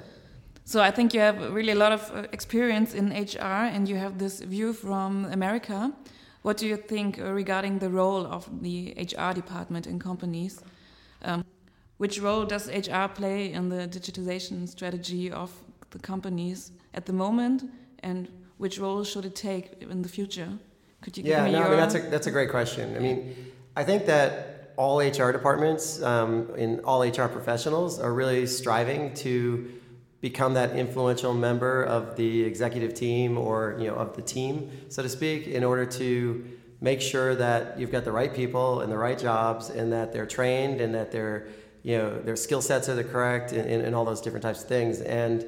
So 0.63 0.79
I 0.79 0.91
think 0.91 1.13
you 1.13 1.19
have 1.19 1.53
really 1.53 1.73
a 1.73 1.81
lot 1.85 1.91
of 1.91 2.09
uh, 2.15 2.25
experience 2.31 2.93
in 2.93 3.09
HR, 3.09 3.67
and 3.73 3.89
you 3.89 3.97
have 3.97 4.17
this 4.17 4.39
view 4.39 4.71
from 4.71 5.25
America. 5.25 5.91
What 6.43 6.57
do 6.57 6.67
you 6.67 6.77
think 6.77 7.19
uh, 7.19 7.31
regarding 7.31 7.79
the 7.79 7.89
role 7.89 8.27
of 8.27 8.47
the 8.61 8.93
HR 8.97 9.33
department 9.33 9.87
in 9.87 9.97
companies? 9.97 10.61
Um, 11.23 11.45
which 11.97 12.19
role 12.19 12.45
does 12.45 12.67
HR 12.67 13.07
play 13.07 13.53
in 13.53 13.69
the 13.69 13.87
digitization 13.87 14.67
strategy 14.67 15.31
of 15.31 15.51
the 15.91 15.99
companies 15.99 16.71
at 16.93 17.05
the 17.05 17.13
moment, 17.13 17.63
and 17.99 18.27
which 18.57 18.77
role 18.77 19.05
should 19.05 19.25
it 19.25 19.35
take 19.35 19.81
in 19.81 20.01
the 20.01 20.09
future? 20.09 20.49
Could 21.01 21.17
you 21.17 21.23
yeah, 21.23 21.45
no, 21.45 21.59
your... 21.59 21.67
I 21.67 21.69
mean 21.69 21.77
that's 21.77 21.95
a 21.95 21.99
that's 21.99 22.27
a 22.27 22.31
great 22.31 22.49
question. 22.49 22.95
I 22.97 22.99
mean, 22.99 23.35
I 23.77 23.85
think 23.85 24.05
that 24.07 24.73
all 24.75 24.99
HR 24.99 25.31
departments 25.31 26.01
um, 26.01 26.49
and 26.57 26.81
all 26.81 27.03
HR 27.03 27.27
professionals 27.27 27.99
are 27.99 28.13
really 28.13 28.47
striving 28.47 29.13
to 29.13 29.71
become 30.23 30.53
that 30.53 30.71
influential 30.77 31.33
member 31.33 31.83
of 31.83 32.15
the 32.15 32.43
executive 32.43 32.93
team 32.93 33.37
or 33.37 33.75
you 33.77 33.87
know 33.87 33.95
of 33.95 34.15
the 34.15 34.21
team, 34.21 34.71
so 34.87 35.03
to 35.03 35.09
speak, 35.09 35.47
in 35.47 35.65
order 35.65 35.85
to 35.85 36.45
make 36.79 37.01
sure 37.01 37.35
that 37.35 37.77
you've 37.77 37.91
got 37.91 38.05
the 38.05 38.11
right 38.11 38.33
people 38.33 38.79
in 38.79 38.89
the 38.89 38.97
right 38.97 39.19
jobs 39.19 39.69
and 39.69 39.91
that 39.91 40.13
they're 40.13 40.25
trained 40.25 40.79
and 40.79 40.95
that 40.95 41.11
they're 41.11 41.47
you 41.83 41.97
know 41.97 42.17
their 42.21 42.37
skill 42.37 42.61
sets 42.61 42.87
are 42.87 42.95
the 42.95 43.03
correct 43.03 43.51
and, 43.51 43.69
and, 43.69 43.93
all 43.93 44.05
those 44.05 44.21
different 44.21 44.43
types 44.43 44.61
of 44.63 44.69
things 44.69 45.01
and 45.01 45.41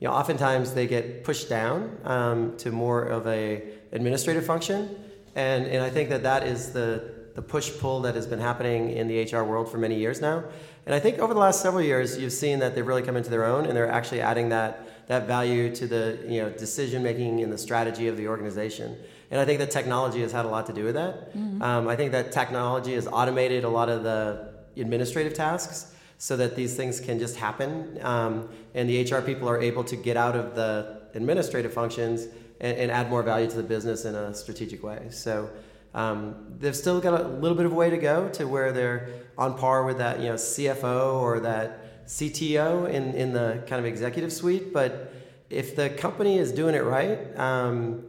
you 0.00 0.08
know 0.08 0.14
oftentimes 0.14 0.72
they 0.72 0.86
get 0.86 1.24
pushed 1.24 1.50
down 1.50 1.94
um, 2.04 2.56
to 2.56 2.70
more 2.70 3.02
of 3.02 3.26
a 3.26 3.62
administrative 3.92 4.46
function 4.46 4.96
And, 5.34 5.66
and 5.66 5.82
I 5.82 5.90
think 5.90 6.08
that 6.08 6.22
that 6.22 6.42
is 6.42 6.72
the, 6.72 6.88
the 7.34 7.42
push 7.42 7.68
pull 7.80 8.00
that 8.02 8.14
has 8.14 8.26
been 8.26 8.40
happening 8.50 8.90
in 8.90 9.08
the 9.08 9.16
HR 9.24 9.44
world 9.44 9.70
for 9.70 9.78
many 9.78 9.96
years 10.04 10.20
now. 10.20 10.44
And 10.84 10.94
I 10.94 10.98
think 10.98 11.18
over 11.18 11.32
the 11.32 11.40
last 11.40 11.62
several 11.62 11.82
years, 11.82 12.18
you've 12.18 12.32
seen 12.32 12.58
that 12.58 12.74
they've 12.74 12.86
really 12.86 13.02
come 13.02 13.16
into 13.16 13.30
their 13.30 13.44
own 13.44 13.66
and 13.66 13.76
they're 13.76 13.90
actually 13.90 14.20
adding 14.20 14.48
that, 14.48 15.06
that 15.06 15.26
value 15.26 15.74
to 15.76 15.86
the 15.86 16.18
you 16.26 16.42
know, 16.42 16.50
decision 16.50 17.02
making 17.02 17.40
and 17.40 17.52
the 17.52 17.58
strategy 17.58 18.08
of 18.08 18.16
the 18.16 18.26
organization. 18.26 18.96
And 19.30 19.40
I 19.40 19.44
think 19.44 19.60
that 19.60 19.70
technology 19.70 20.20
has 20.22 20.32
had 20.32 20.44
a 20.44 20.48
lot 20.48 20.66
to 20.66 20.72
do 20.72 20.84
with 20.84 20.94
that. 20.94 21.36
Mm-hmm. 21.36 21.62
Um, 21.62 21.88
I 21.88 21.94
think 21.94 22.12
that 22.12 22.32
technology 22.32 22.94
has 22.94 23.06
automated 23.06 23.64
a 23.64 23.68
lot 23.68 23.88
of 23.88 24.02
the 24.02 24.52
administrative 24.76 25.34
tasks 25.34 25.94
so 26.18 26.36
that 26.36 26.56
these 26.56 26.76
things 26.76 27.00
can 27.00 27.18
just 27.18 27.36
happen. 27.36 27.98
Um, 28.02 28.48
and 28.74 28.88
the 28.88 29.02
HR 29.02 29.20
people 29.20 29.48
are 29.48 29.60
able 29.60 29.84
to 29.84 29.96
get 29.96 30.16
out 30.16 30.36
of 30.36 30.54
the 30.54 31.02
administrative 31.14 31.72
functions 31.72 32.26
and, 32.60 32.76
and 32.76 32.90
add 32.90 33.08
more 33.08 33.22
value 33.22 33.48
to 33.48 33.56
the 33.56 33.62
business 33.62 34.04
in 34.04 34.14
a 34.14 34.34
strategic 34.34 34.82
way. 34.82 35.06
So 35.10 35.48
um, 35.94 36.34
they've 36.58 36.76
still 36.76 37.00
got 37.00 37.20
a 37.20 37.28
little 37.28 37.56
bit 37.56 37.66
of 37.66 37.72
a 37.72 37.74
way 37.74 37.90
to 37.90 37.98
go 37.98 38.28
to 38.30 38.46
where 38.46 38.72
they're 38.72 39.08
on 39.36 39.56
par 39.58 39.84
with 39.84 39.98
that 39.98 40.20
you 40.20 40.26
know 40.26 40.34
CFO 40.34 41.14
or 41.14 41.40
that 41.40 42.06
CTO 42.06 42.90
in, 42.90 43.14
in 43.14 43.32
the 43.32 43.62
kind 43.66 43.78
of 43.78 43.86
executive 43.86 44.32
suite. 44.32 44.72
But 44.72 45.12
if 45.50 45.76
the 45.76 45.90
company 45.90 46.38
is 46.38 46.52
doing 46.52 46.74
it 46.74 46.84
right, 46.84 47.38
um, 47.38 48.04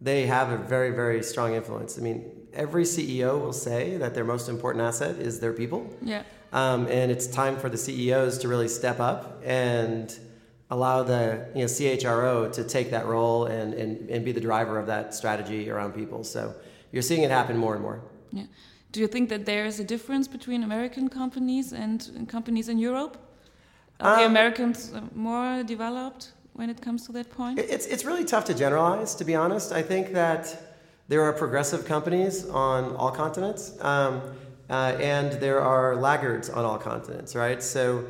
they 0.00 0.26
have 0.26 0.50
a 0.50 0.56
very, 0.56 0.90
very 0.90 1.22
strong 1.22 1.54
influence. 1.54 1.98
I 1.98 2.02
mean, 2.02 2.30
every 2.52 2.84
CEO 2.84 3.40
will 3.40 3.52
say 3.52 3.96
that 3.98 4.14
their 4.14 4.24
most 4.24 4.48
important 4.48 4.84
asset 4.84 5.16
is 5.16 5.40
their 5.40 5.52
people. 5.52 5.90
Yeah. 6.02 6.22
Um, 6.52 6.86
and 6.86 7.10
it's 7.10 7.26
time 7.26 7.58
for 7.58 7.68
the 7.68 7.76
CEOs 7.76 8.38
to 8.38 8.48
really 8.48 8.68
step 8.68 9.00
up 9.00 9.42
and 9.44 10.16
allow 10.70 11.02
the 11.02 11.48
you 11.54 11.60
know, 11.60 11.66
CHRO 11.66 12.52
to 12.52 12.64
take 12.64 12.90
that 12.90 13.06
role 13.06 13.46
and, 13.46 13.74
and, 13.74 14.08
and 14.10 14.24
be 14.24 14.32
the 14.32 14.40
driver 14.40 14.78
of 14.78 14.86
that 14.86 15.14
strategy 15.14 15.70
around 15.70 15.92
people. 15.92 16.24
So 16.24 16.54
you're 16.92 17.02
seeing 17.02 17.22
it 17.22 17.30
happen 17.30 17.56
more 17.56 17.74
and 17.74 17.82
more. 17.82 18.00
Yeah. 18.32 18.44
Do 18.92 19.00
you 19.00 19.06
think 19.06 19.28
that 19.28 19.44
there 19.44 19.66
is 19.66 19.80
a 19.80 19.84
difference 19.84 20.26
between 20.26 20.62
American 20.62 21.08
companies 21.08 21.72
and 21.72 22.28
companies 22.28 22.68
in 22.68 22.78
Europe? 22.78 23.16
Are 24.00 24.14
um, 24.14 24.18
the 24.20 24.26
Americans 24.26 24.92
more 25.14 25.62
developed 25.62 26.32
when 26.54 26.70
it 26.70 26.80
comes 26.80 27.06
to 27.06 27.12
that 27.12 27.30
point? 27.30 27.58
It's, 27.58 27.86
it's 27.86 28.04
really 28.04 28.24
tough 28.24 28.44
to 28.46 28.54
generalize, 28.54 29.14
to 29.16 29.24
be 29.24 29.34
honest. 29.34 29.72
I 29.72 29.82
think 29.82 30.12
that 30.12 30.74
there 31.08 31.22
are 31.22 31.32
progressive 31.32 31.84
companies 31.84 32.46
on 32.48 32.96
all 32.96 33.10
continents, 33.10 33.72
um, 33.80 34.22
uh, 34.70 34.96
and 35.00 35.32
there 35.40 35.60
are 35.60 35.96
laggards 35.96 36.50
on 36.50 36.64
all 36.64 36.78
continents, 36.78 37.34
right? 37.34 37.62
So 37.62 38.04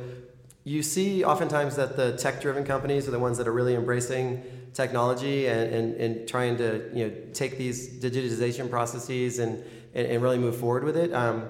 you 0.63 0.83
see 0.83 1.23
oftentimes 1.23 1.75
that 1.77 1.95
the 1.95 2.17
tech 2.17 2.41
driven 2.41 2.63
companies 2.63 3.07
are 3.07 3.11
the 3.11 3.19
ones 3.19 3.37
that 3.37 3.47
are 3.47 3.53
really 3.53 3.75
embracing 3.75 4.43
technology 4.73 5.47
and, 5.47 5.73
and, 5.73 5.95
and 5.95 6.27
trying 6.27 6.57
to 6.57 6.89
you 6.93 7.07
know, 7.07 7.13
take 7.33 7.57
these 7.57 7.99
digitization 7.99 8.69
processes 8.69 9.39
and, 9.39 9.63
and, 9.93 10.07
and 10.07 10.23
really 10.23 10.37
move 10.37 10.55
forward 10.55 10.83
with 10.83 10.97
it. 10.97 11.13
Um, 11.13 11.49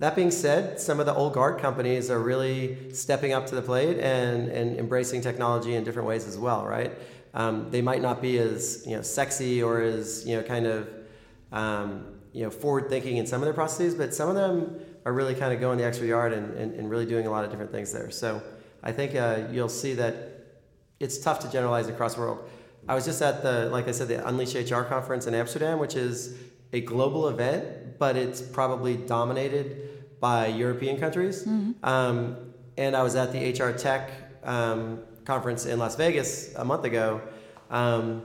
that 0.00 0.16
being 0.16 0.30
said, 0.30 0.80
some 0.80 0.98
of 0.98 1.06
the 1.06 1.14
old 1.14 1.34
guard 1.34 1.60
companies 1.60 2.10
are 2.10 2.18
really 2.18 2.92
stepping 2.92 3.32
up 3.32 3.46
to 3.46 3.54
the 3.54 3.62
plate 3.62 3.98
and, 3.98 4.48
and 4.48 4.78
embracing 4.78 5.20
technology 5.20 5.74
in 5.74 5.84
different 5.84 6.08
ways 6.08 6.26
as 6.26 6.36
well, 6.36 6.66
right? 6.66 6.92
Um, 7.32 7.70
they 7.70 7.82
might 7.82 8.02
not 8.02 8.20
be 8.22 8.38
as 8.38 8.84
you 8.86 8.96
know 8.96 9.02
sexy 9.02 9.62
or 9.62 9.80
as 9.80 10.26
you 10.26 10.36
know 10.36 10.42
kind 10.42 10.66
of 10.66 10.88
um, 11.52 12.06
you 12.32 12.44
know 12.44 12.50
forward 12.50 12.88
thinking 12.88 13.16
in 13.16 13.26
some 13.26 13.40
of 13.40 13.44
their 13.44 13.54
processes, 13.54 13.94
but 13.94 14.14
some 14.14 14.28
of 14.28 14.34
them 14.34 14.80
are 15.04 15.12
really 15.12 15.34
kind 15.34 15.52
of 15.52 15.60
going 15.60 15.78
the 15.78 15.84
extra 15.84 16.06
yard 16.06 16.32
and, 16.32 16.54
and, 16.56 16.74
and 16.74 16.90
really 16.90 17.06
doing 17.06 17.26
a 17.26 17.30
lot 17.30 17.44
of 17.44 17.50
different 17.50 17.70
things 17.70 17.92
there. 17.92 18.10
So 18.10 18.42
I 18.82 18.92
think 18.92 19.14
uh, 19.14 19.48
you'll 19.50 19.68
see 19.68 19.94
that 19.94 20.34
it's 21.00 21.18
tough 21.18 21.40
to 21.40 21.50
generalize 21.50 21.88
across 21.88 22.14
the 22.14 22.20
world. 22.20 22.48
I 22.88 22.94
was 22.94 23.04
just 23.04 23.22
at 23.22 23.42
the, 23.42 23.70
like 23.70 23.88
I 23.88 23.92
said, 23.92 24.08
the 24.08 24.26
Unleash 24.26 24.54
HR 24.54 24.82
conference 24.82 25.26
in 25.26 25.34
Amsterdam, 25.34 25.78
which 25.78 25.94
is 25.94 26.36
a 26.72 26.80
global 26.80 27.28
event, 27.28 27.98
but 27.98 28.16
it's 28.16 28.42
probably 28.42 28.96
dominated 28.96 30.20
by 30.20 30.48
European 30.48 30.98
countries. 30.98 31.44
Mm-hmm. 31.44 31.84
Um, 31.84 32.52
and 32.76 32.96
I 32.96 33.02
was 33.02 33.14
at 33.14 33.32
the 33.32 33.50
HR 33.50 33.72
Tech 33.72 34.10
um, 34.42 35.00
conference 35.24 35.66
in 35.66 35.78
Las 35.78 35.96
Vegas 35.96 36.54
a 36.56 36.64
month 36.64 36.84
ago, 36.84 37.20
um, 37.70 38.22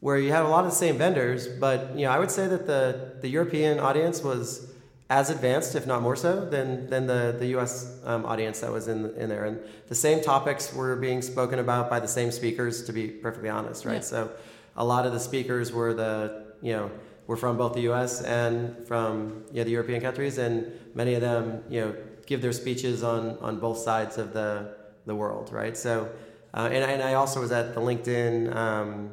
where 0.00 0.18
you 0.18 0.30
had 0.30 0.44
a 0.44 0.48
lot 0.48 0.64
of 0.64 0.70
the 0.70 0.76
same 0.76 0.98
vendors, 0.98 1.48
but 1.48 1.96
you 1.96 2.04
know 2.04 2.10
I 2.10 2.18
would 2.18 2.30
say 2.30 2.46
that 2.46 2.66
the 2.66 3.16
the 3.22 3.28
European 3.28 3.80
audience 3.80 4.22
was 4.22 4.73
as 5.10 5.28
advanced, 5.28 5.74
if 5.74 5.86
not 5.86 6.00
more 6.00 6.16
so, 6.16 6.44
than, 6.46 6.88
than 6.88 7.06
the, 7.06 7.36
the 7.38 7.46
US 7.58 8.00
um, 8.04 8.24
audience 8.24 8.60
that 8.60 8.72
was 8.72 8.88
in, 8.88 9.14
in 9.16 9.28
there. 9.28 9.44
And 9.44 9.60
the 9.88 9.94
same 9.94 10.22
topics 10.22 10.72
were 10.72 10.96
being 10.96 11.20
spoken 11.20 11.58
about 11.58 11.90
by 11.90 12.00
the 12.00 12.08
same 12.08 12.30
speakers, 12.30 12.84
to 12.84 12.92
be 12.92 13.08
perfectly 13.08 13.50
honest, 13.50 13.84
right? 13.84 13.94
Yeah. 13.94 14.00
So 14.00 14.30
a 14.76 14.84
lot 14.84 15.06
of 15.06 15.12
the 15.12 15.20
speakers 15.20 15.72
were 15.72 15.92
the, 15.92 16.46
you 16.62 16.72
know, 16.72 16.90
were 17.26 17.36
from 17.36 17.56
both 17.56 17.74
the 17.74 17.82
US 17.92 18.22
and 18.22 18.86
from 18.86 19.44
you 19.50 19.58
know, 19.58 19.64
the 19.64 19.70
European 19.70 20.00
countries, 20.00 20.38
and 20.38 20.72
many 20.94 21.14
of 21.14 21.20
them, 21.20 21.62
you 21.68 21.80
know, 21.80 21.94
give 22.26 22.40
their 22.40 22.52
speeches 22.52 23.02
on, 23.02 23.38
on 23.38 23.58
both 23.60 23.78
sides 23.78 24.16
of 24.16 24.32
the, 24.32 24.74
the 25.04 25.14
world, 25.14 25.52
right? 25.52 25.76
So, 25.76 26.10
uh, 26.54 26.68
and, 26.72 26.90
and 26.90 27.02
I 27.02 27.14
also 27.14 27.40
was 27.40 27.52
at 27.52 27.74
the 27.74 27.80
LinkedIn 27.80 28.54
um, 28.54 29.12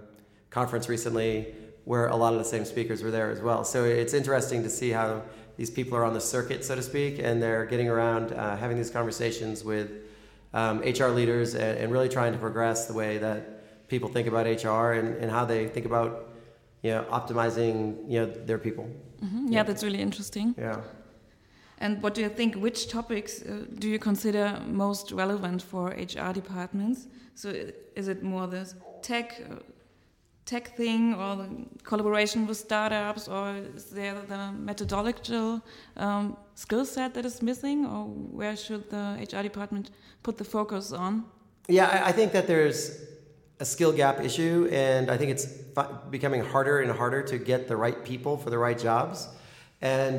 conference 0.49 0.87
recently 0.87 1.53
where 1.85 2.07
a 2.07 2.15
lot 2.15 2.33
of 2.33 2.39
the 2.39 2.45
same 2.45 2.65
speakers 2.65 3.01
were 3.03 3.11
there 3.11 3.31
as 3.31 3.41
well. 3.41 3.63
So 3.63 3.83
it's 3.85 4.13
interesting 4.13 4.63
to 4.63 4.69
see 4.69 4.91
how 4.91 5.23
these 5.57 5.69
people 5.69 5.97
are 5.97 6.05
on 6.05 6.13
the 6.13 6.21
circuit, 6.21 6.63
so 6.63 6.75
to 6.75 6.81
speak, 6.81 7.19
and 7.19 7.41
they're 7.41 7.65
getting 7.65 7.89
around, 7.89 8.31
uh, 8.31 8.55
having 8.57 8.77
these 8.77 8.89
conversations 8.89 9.63
with 9.63 9.91
um, 10.53 10.79
HR 10.79 11.07
leaders 11.07 11.53
and, 11.53 11.77
and, 11.77 11.91
really 11.91 12.09
trying 12.09 12.33
to 12.33 12.37
progress 12.37 12.85
the 12.85 12.93
way 12.93 13.17
that 13.17 13.87
people 13.87 14.09
think 14.09 14.27
about 14.27 14.45
HR 14.45 14.91
and, 14.93 15.15
and 15.17 15.31
how 15.31 15.45
they 15.45 15.67
think 15.67 15.85
about 15.85 16.29
you 16.81 16.91
know 16.91 17.03
optimizing 17.09 18.09
you 18.11 18.19
know 18.19 18.27
their 18.45 18.57
people. 18.57 18.85
Mm 19.21 19.27
-hmm. 19.27 19.43
yeah, 19.43 19.53
yeah, 19.53 19.65
that's 19.65 19.83
really 19.83 20.01
interesting. 20.01 20.53
Yeah. 20.57 20.79
And 21.81 22.01
what 22.03 22.15
do 22.15 22.21
you 22.21 22.29
think? 22.29 22.55
Which 22.55 22.87
topics 22.87 23.41
uh, 23.41 23.47
do 23.79 23.87
you 23.87 23.99
consider 23.99 24.61
most 24.67 25.11
relevant 25.11 25.63
for 25.63 25.89
HR 25.89 26.33
departments? 26.33 27.07
So, 27.35 27.49
is 27.95 28.07
it 28.07 28.21
more 28.21 28.47
the 28.47 28.65
tech, 29.01 29.41
uh, 29.49 29.55
tech 30.51 30.75
thing 30.75 31.13
or 31.13 31.31
the 31.41 31.49
collaboration 31.89 32.45
with 32.45 32.57
startups 32.57 33.23
or 33.35 33.45
is 33.77 33.85
there 33.85 34.17
the 34.33 34.51
methodological 34.69 35.61
um, 35.95 36.35
skill 36.55 36.85
set 36.85 37.13
that 37.13 37.25
is 37.25 37.41
missing 37.41 37.85
or 37.85 38.01
where 38.39 38.55
should 38.63 38.83
the 38.89 39.05
HR 39.31 39.43
department 39.43 39.91
put 40.23 40.37
the 40.37 40.43
focus 40.43 40.91
on? 40.91 41.23
Yeah, 41.69 42.03
I 42.09 42.11
think 42.11 42.33
that 42.33 42.47
there's 42.47 42.79
a 43.61 43.65
skill 43.73 43.93
gap 43.93 44.19
issue 44.19 44.67
and 44.71 45.09
I 45.09 45.15
think 45.17 45.31
it's 45.35 45.45
becoming 46.17 46.43
harder 46.53 46.81
and 46.81 46.91
harder 46.91 47.21
to 47.31 47.37
get 47.37 47.69
the 47.69 47.77
right 47.77 47.99
people 48.03 48.35
for 48.35 48.49
the 48.49 48.57
right 48.57 48.79
jobs. 48.89 49.29
And 49.81 50.17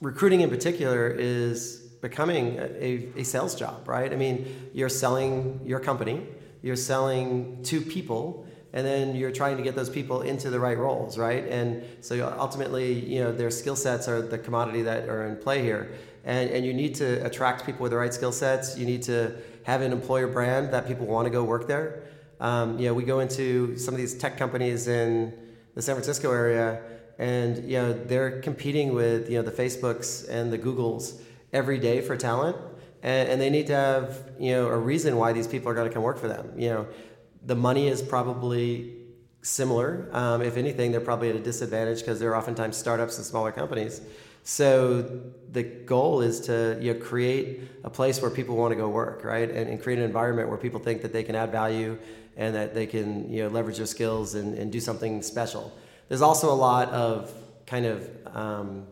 recruiting 0.00 0.40
in 0.42 0.50
particular 0.50 1.08
is 1.08 1.78
becoming 2.00 2.44
a, 2.88 3.08
a 3.16 3.24
sales 3.24 3.56
job, 3.56 3.88
right? 3.88 4.12
I 4.12 4.16
mean, 4.16 4.70
you're 4.72 4.94
selling 5.04 5.60
your 5.64 5.80
company, 5.80 6.18
you're 6.62 6.82
selling 6.92 7.62
to 7.64 7.80
people 7.80 8.46
and 8.72 8.86
then 8.86 9.16
you're 9.16 9.32
trying 9.32 9.56
to 9.56 9.62
get 9.62 9.74
those 9.74 9.90
people 9.90 10.22
into 10.22 10.50
the 10.50 10.60
right 10.60 10.78
roles, 10.78 11.18
right? 11.18 11.44
And 11.48 11.84
so 12.00 12.34
ultimately, 12.38 12.92
you 12.92 13.20
know, 13.20 13.32
their 13.32 13.50
skill 13.50 13.76
sets 13.76 14.08
are 14.08 14.22
the 14.22 14.38
commodity 14.38 14.82
that 14.82 15.08
are 15.08 15.26
in 15.26 15.36
play 15.36 15.62
here. 15.62 15.92
And, 16.24 16.50
and 16.50 16.64
you 16.64 16.72
need 16.72 16.94
to 16.96 17.24
attract 17.26 17.66
people 17.66 17.82
with 17.82 17.90
the 17.90 17.98
right 17.98 18.14
skill 18.14 18.32
sets. 18.32 18.78
You 18.78 18.86
need 18.86 19.02
to 19.04 19.36
have 19.64 19.80
an 19.82 19.92
employer 19.92 20.28
brand 20.28 20.72
that 20.72 20.86
people 20.86 21.06
want 21.06 21.26
to 21.26 21.30
go 21.30 21.42
work 21.42 21.66
there. 21.66 22.02
Um, 22.40 22.78
you 22.78 22.86
know, 22.86 22.94
we 22.94 23.04
go 23.04 23.20
into 23.20 23.76
some 23.76 23.92
of 23.92 23.98
these 23.98 24.14
tech 24.14 24.38
companies 24.38 24.88
in 24.88 25.32
the 25.74 25.82
San 25.82 25.94
Francisco 25.94 26.32
area, 26.32 26.80
and 27.18 27.58
you 27.64 27.76
know, 27.76 27.92
they're 27.92 28.40
competing 28.40 28.94
with 28.94 29.30
you 29.30 29.36
know 29.36 29.42
the 29.42 29.50
Facebooks 29.50 30.28
and 30.28 30.50
the 30.50 30.58
Googles 30.58 31.20
every 31.52 31.78
day 31.78 32.00
for 32.00 32.16
talent, 32.16 32.56
and, 33.02 33.28
and 33.28 33.40
they 33.40 33.50
need 33.50 33.66
to 33.66 33.74
have 33.74 34.30
you 34.38 34.52
know 34.52 34.68
a 34.68 34.76
reason 34.76 35.16
why 35.16 35.32
these 35.32 35.46
people 35.46 35.68
are 35.70 35.74
going 35.74 35.86
to 35.86 35.92
come 35.92 36.02
work 36.02 36.18
for 36.18 36.28
them. 36.28 36.52
You 36.56 36.70
know, 36.70 36.86
the 37.44 37.56
money 37.56 37.88
is 37.88 38.02
probably 38.02 38.96
similar. 39.42 40.08
Um, 40.12 40.42
if 40.42 40.56
anything, 40.56 40.92
they're 40.92 41.00
probably 41.00 41.30
at 41.30 41.36
a 41.36 41.40
disadvantage 41.40 42.00
because 42.00 42.20
they're 42.20 42.36
oftentimes 42.36 42.76
startups 42.76 43.16
and 43.16 43.26
smaller 43.26 43.52
companies. 43.52 44.00
So 44.44 45.02
the 45.52 45.62
goal 45.62 46.22
is 46.22 46.40
to 46.42 46.78
you 46.80 46.94
know, 46.94 47.00
create 47.00 47.62
a 47.84 47.90
place 47.90 48.20
where 48.20 48.30
people 48.30 48.56
want 48.56 48.72
to 48.72 48.76
go 48.76 48.88
work, 48.88 49.24
right? 49.24 49.48
And, 49.48 49.68
and, 49.68 49.82
create 49.82 49.98
an 49.98 50.04
environment 50.04 50.48
where 50.48 50.56
people 50.56 50.80
think 50.80 51.02
that 51.02 51.12
they 51.12 51.22
can 51.22 51.34
add 51.34 51.52
value 51.52 51.98
and 52.36 52.54
that 52.54 52.74
they 52.74 52.86
can 52.86 53.30
you 53.30 53.42
know, 53.42 53.48
leverage 53.48 53.76
their 53.76 53.86
skills 53.86 54.34
and, 54.34 54.56
and 54.56 54.72
do 54.72 54.80
something 54.80 55.20
special. 55.22 55.76
There's 56.08 56.22
also 56.22 56.50
a 56.50 56.54
lot 56.54 56.88
of 56.88 57.32
kind 57.66 57.84
of 57.86 58.10
um, 58.34 58.86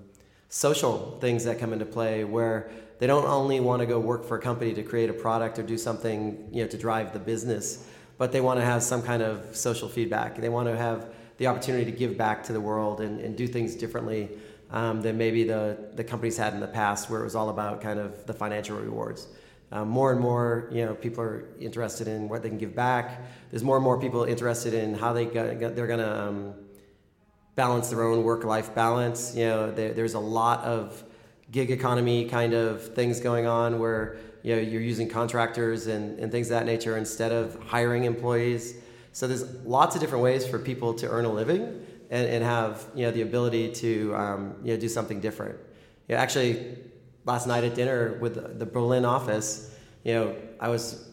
social 0.49 1.19
things 1.21 1.45
that 1.45 1.59
come 1.59 1.73
into 1.73 1.87
play 1.87 2.25
where 2.25 2.71
they 2.99 3.07
don't 3.07 3.25
only 3.25 3.61
want 3.61 3.81
to 3.81 3.87
go 3.87 3.99
work 3.99 4.25
for 4.25 4.37
a 4.37 4.41
company 4.41 4.75
to 4.75 4.83
create 4.83 5.09
a 5.09 5.15
product 5.15 5.59
or 5.59 5.63
do 5.63 5.79
something 5.79 6.49
you 6.53 6.63
know, 6.63 6.69
to 6.69 6.77
drive 6.77 7.13
the 7.13 7.19
business 7.19 7.89
but 8.19 8.33
they 8.33 8.41
want 8.41 8.59
to 8.61 8.65
have 8.65 8.83
some 8.83 9.03
kind 9.03 9.23
of 9.23 9.57
social 9.57 9.89
feedback. 9.89 10.37
They 10.37 10.49
want 10.49 10.69
to 10.69 10.77
have 10.77 11.15
the 11.39 11.47
opportunity 11.47 11.85
to 11.85 11.97
give 11.97 12.19
back 12.19 12.43
to 12.45 12.53
the 12.53 12.61
world 12.61 13.01
and, 13.01 13.21
and 13.21 13.37
do 13.37 13.47
things 13.47 13.77
differently 13.77 14.29
um, 14.71 15.01
than 15.01 15.17
maybe 15.17 15.45
the, 15.45 15.79
the 15.95 16.05
companies 16.05 16.37
had 16.37 16.53
in 16.53 16.61
the 16.61 16.67
past, 16.67 17.09
where 17.09 17.21
it 17.21 17.25
was 17.25 17.35
all 17.35 17.49
about 17.49 17.81
kind 17.81 17.99
of 17.99 18.27
the 18.27 18.35
financial 18.35 18.77
rewards. 18.77 19.29
Um, 19.71 19.89
more 19.89 20.13
and 20.13 20.21
more, 20.21 20.69
you 20.73 20.85
know, 20.85 20.95
people 20.95 21.23
are 21.23 21.45
interested 21.61 22.09
in 22.09 22.29
what 22.29 22.43
they 22.43 22.49
can 22.49 22.59
give 22.59 22.75
back. 22.75 23.23
There's 23.51 23.63
more 23.63 23.77
and 23.77 23.85
more 23.85 24.01
people 24.01 24.25
interested 24.25 24.75
in 24.75 24.95
how 24.95 25.13
they 25.13 25.27
got, 25.27 25.59
they're 25.59 25.87
going 25.87 26.01
to 26.01 26.23
um, 26.23 26.55
balance 27.55 27.91
their 27.91 28.03
own 28.03 28.25
work-life 28.25 28.75
balance. 28.75 29.35
You 29.37 29.47
know, 29.47 29.71
there, 29.71 29.93
there's 29.93 30.15
a 30.15 30.19
lot 30.21 30.65
of 30.65 31.05
gig 31.51 31.71
economy 31.71 32.29
kind 32.29 32.55
of 32.55 32.95
things 32.95 33.21
going 33.21 33.47
on 33.47 33.79
where 33.79 34.17
you 34.43 34.55
know 34.55 34.61
you're 34.61 34.83
using 34.83 35.09
contractors 35.09 35.87
and, 35.87 36.19
and 36.19 36.31
things 36.31 36.49
of 36.49 36.59
that 36.59 36.67
nature 36.67 36.97
instead 36.97 37.33
of 37.33 37.61
hiring 37.63 38.05
employees. 38.05 38.75
So 39.13 39.27
there's 39.27 39.45
lots 39.65 39.95
of 39.95 40.01
different 40.01 40.23
ways 40.23 40.47
for 40.47 40.59
people 40.59 40.95
to 40.95 41.09
earn 41.09 41.25
a 41.25 41.33
living 41.33 41.85
and, 42.11 42.27
and 42.29 42.45
have 42.45 42.87
you 42.95 43.05
know 43.05 43.11
the 43.11 43.23
ability 43.23 43.73
to 43.73 44.15
um, 44.15 44.55
you 44.63 44.75
know 44.75 44.81
do 44.81 44.89
something 44.89 45.21
different. 45.21 45.59
You 46.09 46.15
know, 46.15 46.21
actually, 46.21 46.79
last 47.25 47.47
night 47.47 47.65
at 47.65 47.75
dinner 47.75 48.19
with 48.21 48.59
the 48.59 48.67
Berlin 48.67 49.05
office, 49.05 49.75
you 50.05 50.15
know, 50.15 50.37
I 50.59 50.69
was 50.69 51.09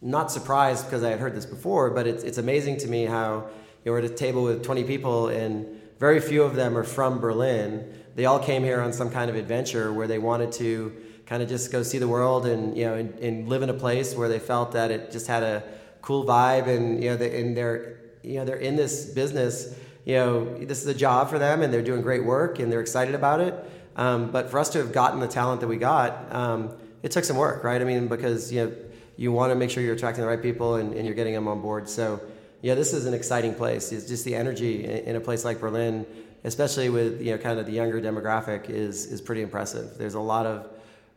not 0.00 0.32
surprised 0.32 0.86
because 0.86 1.04
I 1.04 1.10
had 1.10 1.20
heard 1.20 1.34
this 1.34 1.46
before, 1.46 1.90
but 1.90 2.06
it's, 2.06 2.22
it's 2.22 2.38
amazing 2.38 2.78
to 2.78 2.88
me 2.88 3.04
how 3.04 3.48
you 3.84 3.86
know, 3.86 3.92
we're 3.92 3.98
at 3.98 4.04
a 4.04 4.08
table 4.08 4.42
with 4.44 4.64
20 4.64 4.84
people 4.84 5.28
and 5.28 5.80
very 5.98 6.20
few 6.20 6.42
of 6.42 6.54
them 6.54 6.76
are 6.76 6.84
from 6.84 7.18
Berlin. 7.18 7.92
They 8.14 8.24
all 8.24 8.38
came 8.38 8.64
here 8.64 8.80
on 8.80 8.92
some 8.92 9.10
kind 9.10 9.28
of 9.28 9.36
adventure 9.36 9.92
where 9.92 10.06
they 10.06 10.18
wanted 10.18 10.52
to 10.52 10.96
kind 11.30 11.42
of 11.42 11.48
just 11.48 11.72
go 11.72 11.82
see 11.82 11.96
the 11.96 12.08
world 12.08 12.44
and 12.44 12.76
you 12.76 12.84
know 12.84 12.94
and, 12.94 13.18
and 13.20 13.48
live 13.48 13.62
in 13.62 13.70
a 13.70 13.74
place 13.86 14.14
where 14.14 14.28
they 14.28 14.38
felt 14.38 14.72
that 14.72 14.90
it 14.90 15.10
just 15.10 15.26
had 15.26 15.42
a 15.42 15.62
cool 16.02 16.26
vibe 16.26 16.66
and 16.66 17.02
you 17.02 17.08
know 17.08 17.16
they, 17.16 17.40
and 17.40 17.56
they're 17.56 17.98
you 18.22 18.34
know 18.34 18.44
they're 18.44 18.56
in 18.56 18.76
this 18.76 19.06
business 19.06 19.74
you 20.04 20.16
know 20.16 20.58
this 20.58 20.82
is 20.82 20.86
a 20.86 20.94
job 20.94 21.30
for 21.30 21.38
them 21.38 21.62
and 21.62 21.72
they're 21.72 21.88
doing 21.90 22.02
great 22.02 22.24
work 22.24 22.58
and 22.58 22.70
they're 22.70 22.82
excited 22.82 23.14
about 23.14 23.40
it 23.40 23.54
um, 23.96 24.30
but 24.30 24.50
for 24.50 24.58
us 24.58 24.68
to 24.68 24.78
have 24.78 24.92
gotten 24.92 25.20
the 25.20 25.28
talent 25.28 25.62
that 25.62 25.68
we 25.68 25.76
got 25.78 26.34
um, 26.34 26.76
it 27.02 27.10
took 27.10 27.24
some 27.24 27.36
work 27.36 27.64
right 27.64 27.80
i 27.80 27.84
mean 27.84 28.08
because 28.08 28.52
you 28.52 28.64
know 28.64 28.74
you 29.20 29.30
want 29.30 29.50
to 29.50 29.54
make 29.54 29.68
sure 29.68 29.82
you're 29.82 29.94
attracting 29.94 30.22
the 30.22 30.28
right 30.28 30.40
people 30.40 30.76
and, 30.76 30.94
and 30.94 31.04
you're 31.04 31.14
getting 31.14 31.34
them 31.34 31.46
on 31.46 31.60
board. 31.60 31.90
So, 31.90 32.22
yeah, 32.62 32.74
this 32.74 32.94
is 32.94 33.04
an 33.04 33.12
exciting 33.12 33.54
place. 33.54 33.92
It's 33.92 34.08
just 34.08 34.24
the 34.24 34.34
energy 34.34 34.82
in, 34.82 34.90
in 34.90 35.16
a 35.16 35.20
place 35.20 35.44
like 35.44 35.60
Berlin, 35.60 36.06
especially 36.42 36.88
with 36.88 37.20
you 37.20 37.32
know 37.32 37.38
kind 37.38 37.58
of 37.58 37.66
the 37.66 37.72
younger 37.72 38.00
demographic, 38.00 38.70
is 38.70 39.04
is 39.04 39.20
pretty 39.20 39.42
impressive. 39.42 39.98
There's 39.98 40.14
a 40.14 40.20
lot 40.20 40.46
of 40.46 40.70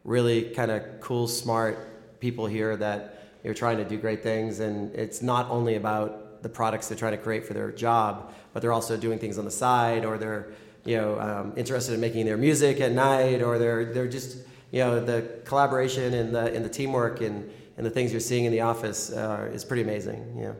really 0.03 0.49
kind 0.49 0.71
of 0.71 0.83
cool, 0.99 1.27
smart 1.27 2.19
people 2.19 2.45
here 2.45 2.75
that 2.77 3.31
are 3.45 3.53
trying 3.53 3.77
to 3.77 3.85
do 3.85 3.97
great 3.97 4.23
things, 4.23 4.59
and 4.59 4.93
it's 4.95 5.21
not 5.21 5.49
only 5.49 5.75
about 5.75 6.41
the 6.43 6.49
products 6.49 6.87
they're 6.87 6.97
trying 6.97 7.11
to 7.11 7.17
create 7.17 7.45
for 7.45 7.53
their 7.53 7.71
job, 7.71 8.33
but 8.53 8.61
they're 8.61 8.73
also 8.73 8.97
doing 8.97 9.19
things 9.19 9.37
on 9.37 9.45
the 9.45 9.51
side, 9.51 10.05
or 10.05 10.17
they're 10.17 10.53
you 10.85 10.97
know 10.97 11.19
um, 11.19 11.53
interested 11.55 11.93
in 11.93 12.01
making 12.01 12.25
their 12.25 12.37
music 12.37 12.81
at 12.81 12.91
night, 12.91 13.41
or 13.41 13.57
they're 13.57 13.93
they're 13.93 14.07
just 14.07 14.37
you 14.71 14.79
know 14.79 15.03
the 15.03 15.39
collaboration 15.45 16.13
and 16.13 16.35
the 16.35 16.53
and 16.53 16.63
the 16.63 16.69
teamwork 16.69 17.21
and 17.21 17.49
and 17.77 17.85
the 17.85 17.89
things 17.89 18.11
you're 18.11 18.19
seeing 18.31 18.45
in 18.45 18.51
the 18.51 18.61
office 18.61 19.11
uh, 19.11 19.49
is 19.53 19.65
pretty 19.65 19.83
amazing. 19.83 20.37
Yeah. 20.37 20.53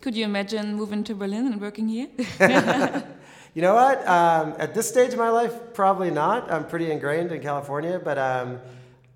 Could 0.00 0.16
you 0.16 0.24
imagine 0.24 0.74
moving 0.74 1.02
to 1.04 1.14
Berlin 1.14 1.46
and 1.46 1.60
working 1.60 1.88
here? 1.88 2.08
you 3.54 3.62
know 3.62 3.74
what? 3.74 4.06
Um, 4.06 4.54
at 4.58 4.74
this 4.74 4.88
stage 4.88 5.12
of 5.12 5.18
my 5.18 5.30
life, 5.30 5.54
probably 5.72 6.10
not. 6.10 6.50
I'm 6.52 6.66
pretty 6.66 6.90
ingrained 6.90 7.32
in 7.32 7.40
California, 7.40 7.98
but 8.02 8.18
um, 8.18 8.60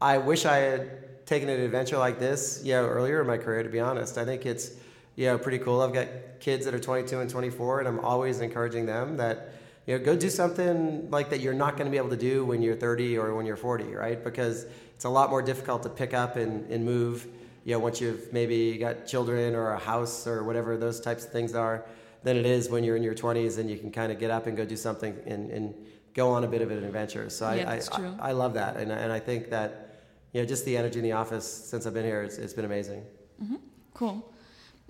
I 0.00 0.18
wish 0.18 0.44
I 0.44 0.56
had 0.56 1.26
taken 1.26 1.48
an 1.48 1.60
adventure 1.60 1.98
like 1.98 2.18
this, 2.18 2.62
you 2.64 2.72
know, 2.72 2.86
earlier 2.86 3.20
in 3.20 3.26
my 3.26 3.38
career. 3.38 3.62
To 3.62 3.68
be 3.68 3.80
honest, 3.80 4.18
I 4.18 4.24
think 4.24 4.46
it's 4.46 4.72
you 5.16 5.26
know 5.26 5.38
pretty 5.38 5.58
cool. 5.58 5.80
I've 5.80 5.92
got 5.92 6.08
kids 6.40 6.64
that 6.64 6.74
are 6.74 6.78
22 6.78 7.20
and 7.20 7.30
24, 7.30 7.80
and 7.80 7.88
I'm 7.88 8.00
always 8.00 8.40
encouraging 8.40 8.86
them 8.86 9.16
that 9.16 9.52
you 9.86 9.98
know 9.98 10.04
go 10.04 10.16
do 10.16 10.30
something 10.30 11.10
like 11.10 11.30
that 11.30 11.40
you're 11.40 11.54
not 11.54 11.76
going 11.76 11.86
to 11.86 11.90
be 11.90 11.96
able 11.96 12.10
to 12.10 12.16
do 12.16 12.44
when 12.44 12.62
you're 12.62 12.76
30 12.76 13.18
or 13.18 13.34
when 13.34 13.46
you're 13.46 13.56
40, 13.56 13.94
right? 13.94 14.22
Because 14.22 14.66
it's 14.94 15.04
a 15.04 15.08
lot 15.08 15.30
more 15.30 15.42
difficult 15.42 15.82
to 15.84 15.88
pick 15.88 16.14
up 16.14 16.36
and, 16.36 16.70
and 16.70 16.84
move 16.84 17.26
you 17.68 17.74
know, 17.74 17.80
once 17.80 18.00
you've 18.00 18.32
maybe 18.32 18.78
got 18.78 19.06
children 19.06 19.54
or 19.54 19.72
a 19.72 19.78
house 19.78 20.26
or 20.26 20.42
whatever 20.42 20.78
those 20.78 21.02
types 21.02 21.26
of 21.26 21.32
things 21.32 21.54
are, 21.54 21.84
than 22.22 22.34
it 22.36 22.46
is 22.46 22.70
when 22.70 22.82
you're 22.82 22.96
in 22.96 23.02
your 23.02 23.14
20s 23.14 23.58
and 23.58 23.70
you 23.70 23.76
can 23.76 23.90
kind 23.90 24.10
of 24.10 24.18
get 24.18 24.30
up 24.30 24.46
and 24.46 24.56
go 24.56 24.64
do 24.64 24.74
something 24.74 25.14
and, 25.26 25.50
and 25.50 25.74
go 26.14 26.30
on 26.30 26.44
a 26.44 26.48
bit 26.48 26.62
of 26.62 26.70
an 26.70 26.82
adventure. 26.82 27.28
So 27.28 27.52
yeah, 27.52 27.70
I, 27.70 27.74
I, 27.92 28.30
I, 28.30 28.32
love 28.32 28.54
that. 28.54 28.78
And, 28.78 28.90
and 28.90 29.12
I 29.12 29.18
think 29.18 29.50
that, 29.50 29.87
you 30.32 30.40
know, 30.40 30.46
just 30.46 30.64
the 30.64 30.76
energy 30.76 30.98
in 30.98 31.04
the 31.04 31.12
office 31.12 31.46
since 31.46 31.86
I've 31.86 31.94
been 31.94 32.04
here, 32.04 32.22
it's, 32.22 32.38
it's 32.38 32.54
been 32.54 32.64
amazing. 32.64 33.02
Mm 33.40 33.48
-hmm. 33.48 33.58
Cool. 33.94 34.22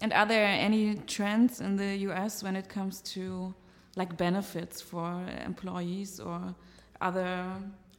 And 0.01 0.13
are 0.13 0.27
there 0.27 0.47
any 0.47 0.95
trends 1.07 1.61
in 1.61 1.77
the 1.77 2.09
US 2.09 2.43
when 2.43 2.57
it 2.57 2.73
comes 2.73 3.01
to 3.15 3.55
like 3.97 4.17
benefits 4.17 4.83
for 4.83 5.27
employees 5.47 6.21
or 6.21 6.55
other 7.01 7.45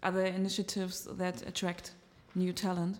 other 0.02 0.26
initiatives 0.26 1.08
that 1.18 1.48
attract 1.48 1.92
new 2.36 2.54
talent? 2.54 2.98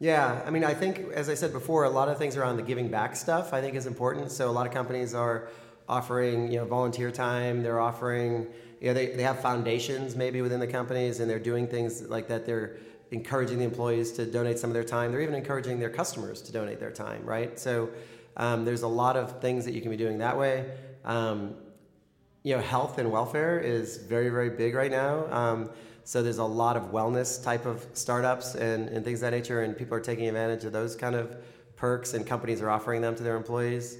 Yeah, 0.00 0.42
I 0.46 0.50
mean, 0.50 0.64
I 0.64 0.74
think, 0.74 0.98
as 1.14 1.28
I 1.28 1.34
said 1.34 1.52
before, 1.52 1.84
a 1.84 1.90
lot 1.90 2.08
of 2.08 2.18
things 2.18 2.36
around 2.36 2.56
the 2.56 2.62
giving 2.62 2.88
back 2.88 3.16
stuff 3.16 3.52
I 3.52 3.60
think 3.60 3.74
is 3.74 3.86
important. 3.86 4.30
So 4.30 4.50
a 4.50 4.52
lot 4.52 4.66
of 4.66 4.72
companies 4.72 5.14
are 5.14 5.48
offering, 5.88 6.50
you 6.50 6.58
know, 6.58 6.66
volunteer 6.66 7.10
time. 7.10 7.62
They're 7.62 7.80
offering, 7.80 8.46
you 8.80 8.88
know, 8.88 8.94
they, 8.94 9.06
they 9.06 9.22
have 9.22 9.40
foundations 9.40 10.16
maybe 10.16 10.42
within 10.42 10.60
the 10.60 10.66
companies, 10.66 11.20
and 11.20 11.30
they're 11.30 11.38
doing 11.38 11.66
things 11.66 12.02
like 12.02 12.28
that. 12.28 12.44
They're 12.44 12.76
encouraging 13.14 13.58
the 13.58 13.64
employees 13.64 14.10
to 14.12 14.26
donate 14.26 14.58
some 14.58 14.68
of 14.70 14.74
their 14.74 14.84
time. 14.84 15.12
They're 15.12 15.20
even 15.20 15.36
encouraging 15.36 15.78
their 15.78 15.88
customers 15.88 16.42
to 16.42 16.52
donate 16.52 16.80
their 16.80 16.90
time, 16.90 17.24
right? 17.24 17.58
So 17.58 17.90
um, 18.36 18.64
there's 18.64 18.82
a 18.82 18.88
lot 18.88 19.16
of 19.16 19.40
things 19.40 19.64
that 19.64 19.72
you 19.72 19.80
can 19.80 19.90
be 19.90 19.96
doing 19.96 20.18
that 20.18 20.36
way. 20.36 20.68
Um, 21.04 21.54
you 22.42 22.56
know, 22.56 22.60
health 22.60 22.98
and 22.98 23.10
welfare 23.12 23.60
is 23.60 23.98
very, 23.98 24.30
very 24.30 24.50
big 24.50 24.74
right 24.74 24.90
now. 24.90 25.32
Um, 25.32 25.70
so 26.02 26.22
there's 26.22 26.38
a 26.38 26.44
lot 26.44 26.76
of 26.76 26.90
wellness 26.90 27.42
type 27.42 27.66
of 27.66 27.86
startups 27.94 28.56
and, 28.56 28.88
and 28.88 29.04
things 29.04 29.22
of 29.22 29.30
that 29.30 29.36
nature, 29.36 29.62
and 29.62 29.78
people 29.78 29.96
are 29.96 30.00
taking 30.00 30.26
advantage 30.26 30.64
of 30.64 30.72
those 30.72 30.96
kind 30.96 31.14
of 31.14 31.36
perks, 31.76 32.14
and 32.14 32.26
companies 32.26 32.60
are 32.60 32.68
offering 32.68 33.00
them 33.00 33.14
to 33.14 33.22
their 33.22 33.36
employees. 33.36 33.98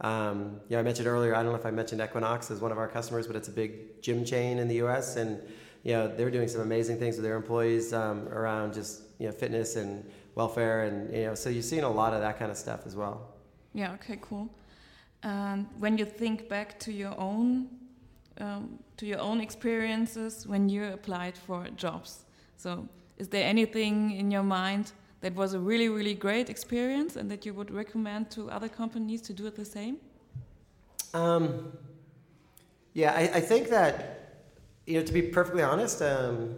Um, 0.00 0.60
you 0.68 0.76
know, 0.76 0.80
I 0.80 0.82
mentioned 0.82 1.06
earlier, 1.06 1.34
I 1.34 1.42
don't 1.42 1.52
know 1.52 1.58
if 1.58 1.64
I 1.64 1.70
mentioned 1.70 2.02
Equinox 2.02 2.50
as 2.50 2.60
one 2.60 2.72
of 2.72 2.78
our 2.78 2.88
customers, 2.88 3.26
but 3.26 3.36
it's 3.36 3.48
a 3.48 3.52
big 3.52 4.02
gym 4.02 4.24
chain 4.24 4.58
in 4.58 4.68
the 4.68 4.76
U.S. 4.76 5.16
and 5.16 5.40
you 5.86 5.92
know 5.94 6.04
they're 6.14 6.34
doing 6.38 6.48
some 6.54 6.62
amazing 6.70 6.96
things 6.98 7.14
with 7.16 7.24
their 7.24 7.36
employees 7.36 7.92
um, 7.92 8.18
around 8.38 8.74
just 8.74 8.92
you 9.20 9.26
know 9.26 9.32
fitness 9.42 9.76
and 9.76 9.90
welfare, 10.34 10.78
and 10.86 10.96
you 11.16 11.24
know 11.26 11.34
so 11.34 11.48
you're 11.48 11.68
seeing 11.72 11.84
a 11.84 11.94
lot 12.02 12.12
of 12.16 12.20
that 12.26 12.34
kind 12.40 12.50
of 12.50 12.58
stuff 12.66 12.80
as 12.88 12.94
well. 12.96 13.16
Yeah. 13.72 13.96
Okay. 13.98 14.18
Cool. 14.20 14.48
And 15.22 15.66
when 15.78 15.98
you 15.98 16.06
think 16.20 16.48
back 16.48 16.78
to 16.80 16.90
your 16.92 17.14
own 17.18 17.68
um, 18.38 18.78
to 18.96 19.06
your 19.06 19.20
own 19.20 19.40
experiences 19.40 20.46
when 20.46 20.68
you 20.68 20.84
applied 20.84 21.36
for 21.36 21.66
jobs. 21.76 22.24
So, 22.56 22.88
is 23.18 23.28
there 23.28 23.44
anything 23.44 24.12
in 24.12 24.30
your 24.30 24.42
mind 24.42 24.92
that 25.20 25.34
was 25.34 25.54
a 25.54 25.58
really, 25.58 25.88
really 25.88 26.14
great 26.14 26.50
experience 26.50 27.16
and 27.16 27.30
that 27.30 27.46
you 27.46 27.54
would 27.54 27.70
recommend 27.70 28.30
to 28.32 28.50
other 28.50 28.68
companies 28.68 29.22
to 29.22 29.32
do 29.32 29.46
it 29.46 29.56
the 29.56 29.64
same? 29.64 29.96
Um, 31.14 31.72
yeah, 32.92 33.12
I, 33.12 33.22
I, 33.38 33.40
think 33.40 33.68
that, 33.70 34.25
you 34.86 34.98
know, 34.98 35.04
to 35.04 35.12
be 35.12 35.22
perfectly 35.22 35.62
honest, 35.62 36.00
um, 36.00 36.56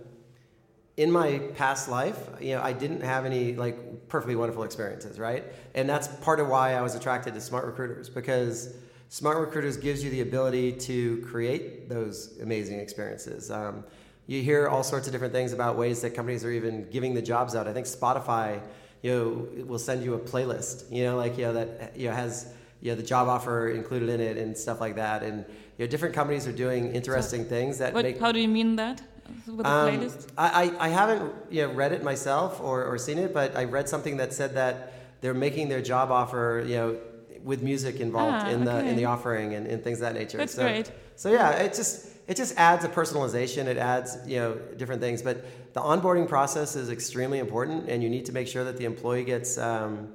in 0.96 1.10
my 1.10 1.38
past 1.54 1.88
life, 1.88 2.28
you 2.40 2.54
know, 2.54 2.62
I 2.62 2.72
didn't 2.72 3.02
have 3.02 3.24
any 3.24 3.54
like 3.54 4.08
perfectly 4.08 4.36
wonderful 4.36 4.64
experiences, 4.64 5.18
right? 5.18 5.44
And 5.74 5.88
that's 5.88 6.08
part 6.08 6.40
of 6.40 6.48
why 6.48 6.74
I 6.74 6.82
was 6.82 6.94
attracted 6.94 7.34
to 7.34 7.40
smart 7.40 7.66
recruiters 7.66 8.08
because 8.08 8.74
Smart 9.10 9.38
Recruiters 9.38 9.78
gives 9.78 10.04
you 10.04 10.10
the 10.10 10.20
ability 10.20 10.72
to 10.72 11.22
create 11.22 11.88
those 11.88 12.38
amazing 12.42 12.78
experiences. 12.78 13.50
Um, 13.50 13.84
you 14.26 14.42
hear 14.42 14.68
all 14.68 14.82
sorts 14.82 15.06
of 15.06 15.12
different 15.12 15.32
things 15.32 15.54
about 15.54 15.78
ways 15.78 16.02
that 16.02 16.10
companies 16.10 16.44
are 16.44 16.50
even 16.50 16.86
giving 16.90 17.14
the 17.14 17.22
jobs 17.22 17.54
out. 17.54 17.66
I 17.66 17.72
think 17.72 17.86
Spotify, 17.86 18.60
you 19.00 19.10
know, 19.10 19.64
will 19.64 19.78
send 19.78 20.04
you 20.04 20.12
a 20.12 20.18
playlist, 20.18 20.92
you 20.92 21.04
know, 21.04 21.16
like 21.16 21.38
you 21.38 21.44
know 21.44 21.54
that 21.54 21.96
you 21.96 22.08
know 22.08 22.14
has 22.14 22.52
you 22.80 22.90
know 22.90 22.96
the 22.96 23.02
job 23.02 23.28
offer 23.28 23.70
included 23.70 24.08
in 24.08 24.20
it 24.20 24.36
and 24.36 24.56
stuff 24.56 24.80
like 24.80 24.96
that. 24.96 25.22
And 25.22 25.44
you 25.76 25.84
know, 25.84 25.86
different 25.86 26.14
companies 26.14 26.46
are 26.46 26.52
doing 26.52 26.94
interesting 26.94 27.44
so, 27.44 27.48
things 27.48 27.78
that 27.78 27.94
what, 27.94 28.04
make. 28.04 28.20
How 28.20 28.32
do 28.32 28.40
you 28.40 28.48
mean 28.48 28.76
that? 28.76 29.02
With 29.46 29.66
a 29.66 29.68
um, 29.68 29.88
playlist? 29.88 30.28
I, 30.38 30.72
I 30.78 30.88
haven't 30.88 31.32
you 31.50 31.66
know, 31.66 31.72
read 31.72 31.92
it 31.92 32.02
myself 32.02 32.60
or, 32.62 32.84
or 32.84 32.96
seen 32.96 33.18
it, 33.18 33.34
but 33.34 33.54
I 33.56 33.64
read 33.64 33.88
something 33.88 34.16
that 34.16 34.32
said 34.32 34.54
that 34.54 34.94
they're 35.20 35.34
making 35.34 35.68
their 35.68 35.82
job 35.82 36.10
offer, 36.10 36.64
you 36.66 36.76
know, 36.76 36.96
with 37.42 37.62
music 37.62 38.00
involved 38.00 38.46
ah, 38.46 38.50
in 38.50 38.64
the 38.64 38.84
in 38.84 38.96
the 38.96 39.04
offering 39.04 39.54
and, 39.54 39.66
and, 39.66 39.82
things 39.82 39.98
of 39.98 40.02
that 40.02 40.14
nature. 40.14 40.38
That's 40.38 40.54
so, 40.54 40.62
great. 40.62 40.90
So 41.16 41.30
yeah, 41.30 41.50
it 41.50 41.74
just 41.74 42.10
it 42.26 42.36
just 42.36 42.56
adds 42.56 42.84
a 42.84 42.88
personalization. 42.88 43.66
It 43.66 43.76
adds 43.76 44.18
you 44.26 44.36
know 44.36 44.58
different 44.76 45.00
things, 45.00 45.22
but 45.22 45.44
the 45.72 45.80
onboarding 45.80 46.28
process 46.28 46.74
is 46.74 46.90
extremely 46.90 47.38
important, 47.38 47.88
and 47.88 48.02
you 48.02 48.10
need 48.10 48.26
to 48.26 48.32
make 48.32 48.48
sure 48.48 48.64
that 48.64 48.76
the 48.76 48.84
employee 48.84 49.24
gets 49.24 49.56
um, 49.56 50.08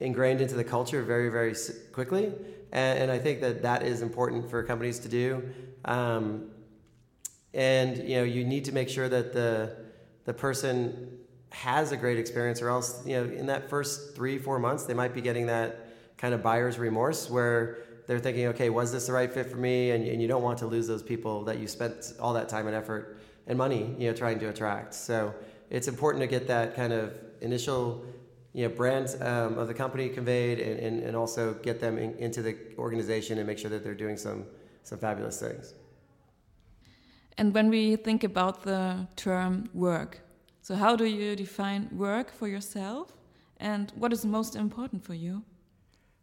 ingrained 0.00 0.40
into 0.40 0.54
the 0.54 0.64
culture 0.64 1.02
very 1.02 1.28
very 1.28 1.54
quickly. 1.92 2.32
And, 2.70 2.98
and, 2.98 3.10
I 3.10 3.18
think 3.18 3.40
that 3.40 3.62
that 3.62 3.82
is 3.82 4.02
important 4.02 4.50
for 4.50 4.62
companies 4.62 4.98
to 5.00 5.08
do. 5.08 5.42
Um, 5.86 6.50
and 7.54 7.96
you 7.96 8.16
know 8.16 8.24
you 8.24 8.44
need 8.44 8.66
to 8.66 8.72
make 8.72 8.88
sure 8.88 9.08
that 9.08 9.32
the 9.32 9.76
the 10.26 10.34
person 10.34 11.18
has 11.50 11.92
a 11.92 11.96
great 11.96 12.18
experience, 12.18 12.60
or 12.60 12.68
else 12.68 13.06
you 13.06 13.16
know 13.16 13.24
in 13.24 13.46
that 13.46 13.70
first 13.70 14.14
three 14.14 14.38
four 14.38 14.58
months 14.58 14.84
they 14.84 14.94
might 14.94 15.14
be 15.14 15.22
getting 15.22 15.46
that 15.46 15.88
kind 16.18 16.34
of 16.34 16.42
buyer's 16.42 16.78
remorse 16.78 17.30
where 17.30 17.78
they're 18.08 18.18
thinking, 18.18 18.46
okay, 18.46 18.70
was 18.70 18.90
this 18.90 19.06
the 19.06 19.12
right 19.12 19.32
fit 19.32 19.50
for 19.50 19.58
me? 19.58 19.90
And, 19.90 20.06
and 20.06 20.20
you 20.20 20.28
don't 20.28 20.42
want 20.42 20.58
to 20.58 20.66
lose 20.66 20.86
those 20.86 21.02
people 21.02 21.44
that 21.44 21.58
you 21.58 21.68
spent 21.68 22.14
all 22.18 22.32
that 22.32 22.48
time 22.48 22.66
and 22.66 22.74
effort 22.74 23.20
and 23.46 23.56
money, 23.56 23.94
you 23.98 24.08
know, 24.08 24.16
trying 24.16 24.38
to 24.40 24.48
attract. 24.48 24.94
So 24.94 25.34
it's 25.70 25.88
important 25.88 26.22
to 26.22 26.26
get 26.26 26.48
that 26.48 26.74
kind 26.74 26.94
of 26.94 27.12
initial, 27.42 28.04
you 28.52 28.68
know, 28.68 28.74
brand 28.74 29.16
um, 29.20 29.58
of 29.58 29.68
the 29.68 29.74
company 29.74 30.08
conveyed 30.08 30.58
and, 30.58 30.78
and, 30.80 31.02
and 31.02 31.16
also 31.16 31.54
get 31.54 31.80
them 31.80 31.98
in, 31.98 32.14
into 32.14 32.42
the 32.42 32.56
organization 32.78 33.38
and 33.38 33.46
make 33.46 33.58
sure 33.58 33.70
that 33.70 33.84
they're 33.84 33.94
doing 33.94 34.16
some, 34.16 34.44
some 34.82 34.98
fabulous 34.98 35.38
things. 35.40 35.74
And 37.36 37.54
when 37.54 37.68
we 37.68 37.96
think 37.96 38.24
about 38.24 38.64
the 38.64 39.06
term 39.16 39.68
work, 39.72 40.20
so 40.62 40.74
how 40.74 40.96
do 40.96 41.04
you 41.04 41.36
define 41.36 41.88
work 41.92 42.32
for 42.32 42.48
yourself? 42.48 43.12
And 43.58 43.92
what 43.94 44.12
is 44.12 44.24
most 44.24 44.56
important 44.56 45.04
for 45.04 45.14
you? 45.14 45.42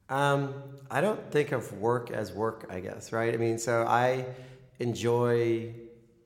Um, 0.09 0.53
I 0.91 1.01
don't 1.01 1.31
think 1.31 1.51
of 1.51 1.71
work 1.73 2.11
as 2.11 2.31
work, 2.31 2.67
I 2.69 2.79
guess, 2.79 3.11
right? 3.11 3.33
I 3.33 3.38
mean, 3.38 3.57
so 3.57 3.85
I 3.88 4.25
enjoy 4.79 5.73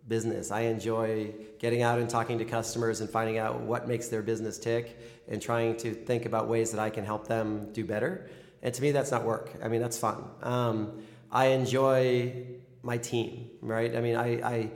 business. 0.08 0.52
I 0.52 0.62
enjoy 0.62 1.34
getting 1.60 1.82
out 1.82 2.00
and 2.00 2.10
talking 2.10 2.38
to 2.40 2.46
customers 2.46 3.00
and 3.00 3.10
finding 3.10 3.38
out 3.38 3.62
what 3.62 3.88
makes 3.88 4.08
their 4.08 4.22
business 4.22 4.58
tick 4.58 4.98
and 5.30 5.42
trying 5.42 5.78
to 5.78 5.94
think 5.94 6.26
about 6.26 6.48
ways 6.48 6.72
that 6.72 6.80
I 6.80 6.90
can 6.90 7.06
help 7.06 7.28
them 7.28 7.72
do 7.72 7.86
better. 7.86 8.30
And 8.62 8.74
to 8.74 8.82
me, 8.82 8.92
that's 8.92 9.12
not 9.12 9.24
work. 9.24 9.52
I 9.64 9.68
mean, 9.68 9.80
that's 9.80 9.98
fun. 9.98 10.24
Um, 10.42 11.04
I 11.32 11.48
enjoy 11.48 12.46
my 12.82 12.98
team, 12.98 13.50
right? 13.62 13.96
I 13.96 14.02
mean, 14.02 14.16
I, 14.16 14.28
I, 14.42 14.72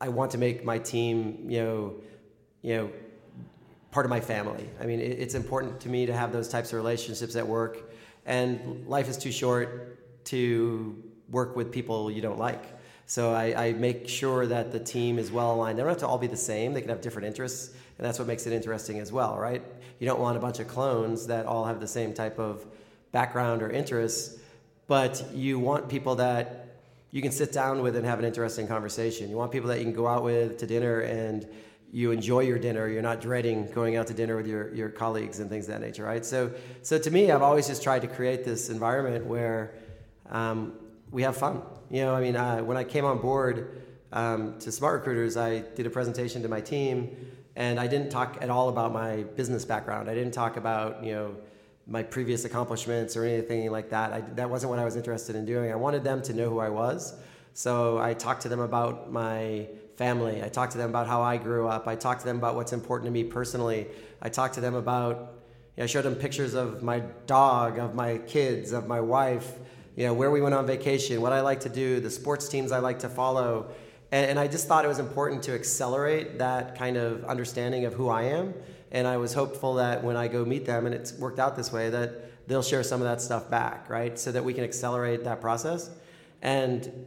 I 0.00 0.08
want 0.08 0.32
to 0.32 0.38
make 0.38 0.64
my 0.64 0.78
team, 0.78 1.46
you 1.48 1.60
know, 1.62 1.94
you 2.62 2.76
know, 2.76 2.90
part 3.90 4.04
of 4.06 4.10
my 4.10 4.20
family. 4.20 4.68
I 4.80 4.86
mean, 4.86 5.00
it, 5.00 5.18
it's 5.18 5.34
important 5.34 5.80
to 5.80 5.88
me 5.88 6.06
to 6.06 6.12
have 6.12 6.32
those 6.32 6.48
types 6.48 6.72
of 6.72 6.76
relationships 6.76 7.36
at 7.36 7.46
work. 7.46 7.90
And 8.26 8.86
life 8.86 9.08
is 9.08 9.16
too 9.16 9.32
short 9.32 10.24
to 10.26 11.02
work 11.30 11.56
with 11.56 11.72
people 11.72 12.10
you 12.10 12.20
don't 12.20 12.38
like. 12.38 12.64
So 13.06 13.32
I, 13.32 13.66
I, 13.66 13.72
make 13.72 14.08
sure 14.08 14.46
that 14.46 14.72
the 14.72 14.80
team 14.80 15.18
is 15.18 15.30
well 15.30 15.54
aligned. 15.54 15.78
They 15.78 15.82
don't 15.82 15.90
have 15.90 15.98
to 15.98 16.06
all 16.06 16.18
be 16.18 16.26
the 16.26 16.36
same. 16.36 16.72
They 16.72 16.80
can 16.80 16.88
have 16.88 17.02
different 17.02 17.28
interests, 17.28 17.74
and 17.98 18.06
that's 18.06 18.18
what 18.18 18.26
makes 18.26 18.46
it 18.46 18.52
interesting 18.52 18.98
as 18.98 19.12
well, 19.12 19.36
right? 19.36 19.62
You 19.98 20.06
don't 20.06 20.20
want 20.20 20.38
a 20.38 20.40
bunch 20.40 20.58
of 20.58 20.68
clones 20.68 21.26
that 21.26 21.44
all 21.44 21.66
have 21.66 21.80
the 21.80 21.86
same 21.86 22.14
type 22.14 22.38
of 22.38 22.64
background 23.12 23.62
or 23.62 23.70
interests, 23.70 24.38
but 24.86 25.22
you 25.34 25.58
want 25.58 25.88
people 25.88 26.14
that 26.16 26.64
you 27.10 27.22
can 27.22 27.30
sit 27.30 27.52
down 27.52 27.82
with 27.82 27.94
and 27.94 28.04
have 28.04 28.18
an 28.18 28.24
interesting 28.24 28.66
conversation. 28.66 29.30
You 29.30 29.36
want 29.36 29.52
people 29.52 29.68
that 29.68 29.78
you 29.78 29.84
can 29.84 29.92
go 29.92 30.08
out 30.08 30.24
with 30.24 30.58
to 30.58 30.66
dinner 30.66 31.00
and 31.00 31.46
you 31.92 32.10
enjoy 32.10 32.40
your 32.40 32.58
dinner. 32.58 32.88
You're 32.88 33.02
not 33.02 33.20
dreading 33.20 33.70
going 33.70 33.94
out 33.94 34.08
to 34.08 34.14
dinner 34.14 34.36
with 34.36 34.48
your, 34.48 34.74
your 34.74 34.88
colleagues 34.88 35.38
and 35.38 35.48
things 35.48 35.68
of 35.68 35.74
that 35.74 35.80
nature, 35.80 36.02
right? 36.02 36.24
So, 36.24 36.50
so 36.82 36.98
to 36.98 37.10
me, 37.12 37.30
I've 37.30 37.40
always 37.40 37.68
just 37.68 37.84
tried 37.84 38.02
to 38.02 38.08
create 38.08 38.44
this 38.44 38.68
environment 38.68 39.26
where 39.26 39.74
um, 40.28 40.72
we 41.12 41.22
have 41.22 41.36
fun. 41.36 41.62
You 41.94 42.00
know, 42.00 42.16
I 42.16 42.20
mean, 42.20 42.34
uh, 42.34 42.58
when 42.58 42.76
I 42.76 42.82
came 42.82 43.04
on 43.04 43.18
board 43.18 43.80
um, 44.10 44.58
to 44.58 44.72
Smart 44.72 44.94
Recruiters, 44.94 45.36
I 45.36 45.60
did 45.60 45.86
a 45.86 45.90
presentation 45.90 46.42
to 46.42 46.48
my 46.48 46.60
team, 46.60 47.16
and 47.54 47.78
I 47.78 47.86
didn't 47.86 48.10
talk 48.10 48.38
at 48.40 48.50
all 48.50 48.68
about 48.68 48.92
my 48.92 49.22
business 49.36 49.64
background. 49.64 50.10
I 50.10 50.14
didn't 50.14 50.34
talk 50.34 50.56
about, 50.56 51.04
you 51.04 51.12
know, 51.12 51.36
my 51.86 52.02
previous 52.02 52.44
accomplishments 52.44 53.16
or 53.16 53.24
anything 53.24 53.70
like 53.70 53.90
that. 53.90 54.12
I, 54.12 54.22
that 54.22 54.50
wasn't 54.50 54.70
what 54.70 54.80
I 54.80 54.84
was 54.84 54.96
interested 54.96 55.36
in 55.36 55.46
doing. 55.46 55.70
I 55.70 55.76
wanted 55.76 56.02
them 56.02 56.20
to 56.22 56.32
know 56.32 56.50
who 56.50 56.58
I 56.58 56.68
was. 56.68 57.14
So 57.52 57.98
I 57.98 58.12
talked 58.12 58.42
to 58.42 58.48
them 58.48 58.58
about 58.58 59.12
my 59.12 59.68
family. 59.94 60.42
I 60.42 60.48
talked 60.48 60.72
to 60.72 60.78
them 60.78 60.90
about 60.90 61.06
how 61.06 61.22
I 61.22 61.36
grew 61.36 61.68
up. 61.68 61.86
I 61.86 61.94
talked 61.94 62.22
to 62.22 62.26
them 62.26 62.38
about 62.38 62.56
what's 62.56 62.72
important 62.72 63.06
to 63.06 63.12
me 63.12 63.22
personally. 63.22 63.86
I 64.20 64.30
talked 64.30 64.54
to 64.54 64.60
them 64.60 64.74
about, 64.74 65.16
you 65.76 65.82
know, 65.82 65.84
I 65.84 65.86
showed 65.86 66.02
them 66.02 66.16
pictures 66.16 66.54
of 66.54 66.82
my 66.82 67.04
dog, 67.26 67.78
of 67.78 67.94
my 67.94 68.18
kids, 68.18 68.72
of 68.72 68.88
my 68.88 69.00
wife, 69.00 69.60
you 69.96 70.06
know, 70.06 70.14
where 70.14 70.30
we 70.30 70.40
went 70.40 70.54
on 70.54 70.66
vacation, 70.66 71.20
what 71.20 71.32
I 71.32 71.40
like 71.40 71.60
to 71.60 71.68
do, 71.68 72.00
the 72.00 72.10
sports 72.10 72.48
teams 72.48 72.72
I 72.72 72.78
like 72.78 72.98
to 73.00 73.08
follow. 73.08 73.68
And, 74.10 74.30
and 74.30 74.38
I 74.38 74.48
just 74.48 74.66
thought 74.66 74.84
it 74.84 74.88
was 74.88 74.98
important 74.98 75.42
to 75.44 75.54
accelerate 75.54 76.38
that 76.38 76.76
kind 76.76 76.96
of 76.96 77.24
understanding 77.24 77.84
of 77.84 77.94
who 77.94 78.08
I 78.08 78.22
am. 78.22 78.54
And 78.90 79.06
I 79.06 79.16
was 79.16 79.34
hopeful 79.34 79.74
that 79.74 80.02
when 80.04 80.16
I 80.16 80.28
go 80.28 80.44
meet 80.44 80.66
them, 80.66 80.86
and 80.86 80.94
it's 80.94 81.12
worked 81.14 81.38
out 81.38 81.56
this 81.56 81.72
way, 81.72 81.90
that 81.90 82.46
they'll 82.48 82.62
share 82.62 82.82
some 82.82 83.00
of 83.00 83.06
that 83.06 83.20
stuff 83.20 83.50
back, 83.50 83.88
right? 83.88 84.18
So 84.18 84.30
that 84.32 84.44
we 84.44 84.54
can 84.54 84.64
accelerate 84.64 85.24
that 85.24 85.40
process. 85.40 85.90
And 86.42 87.06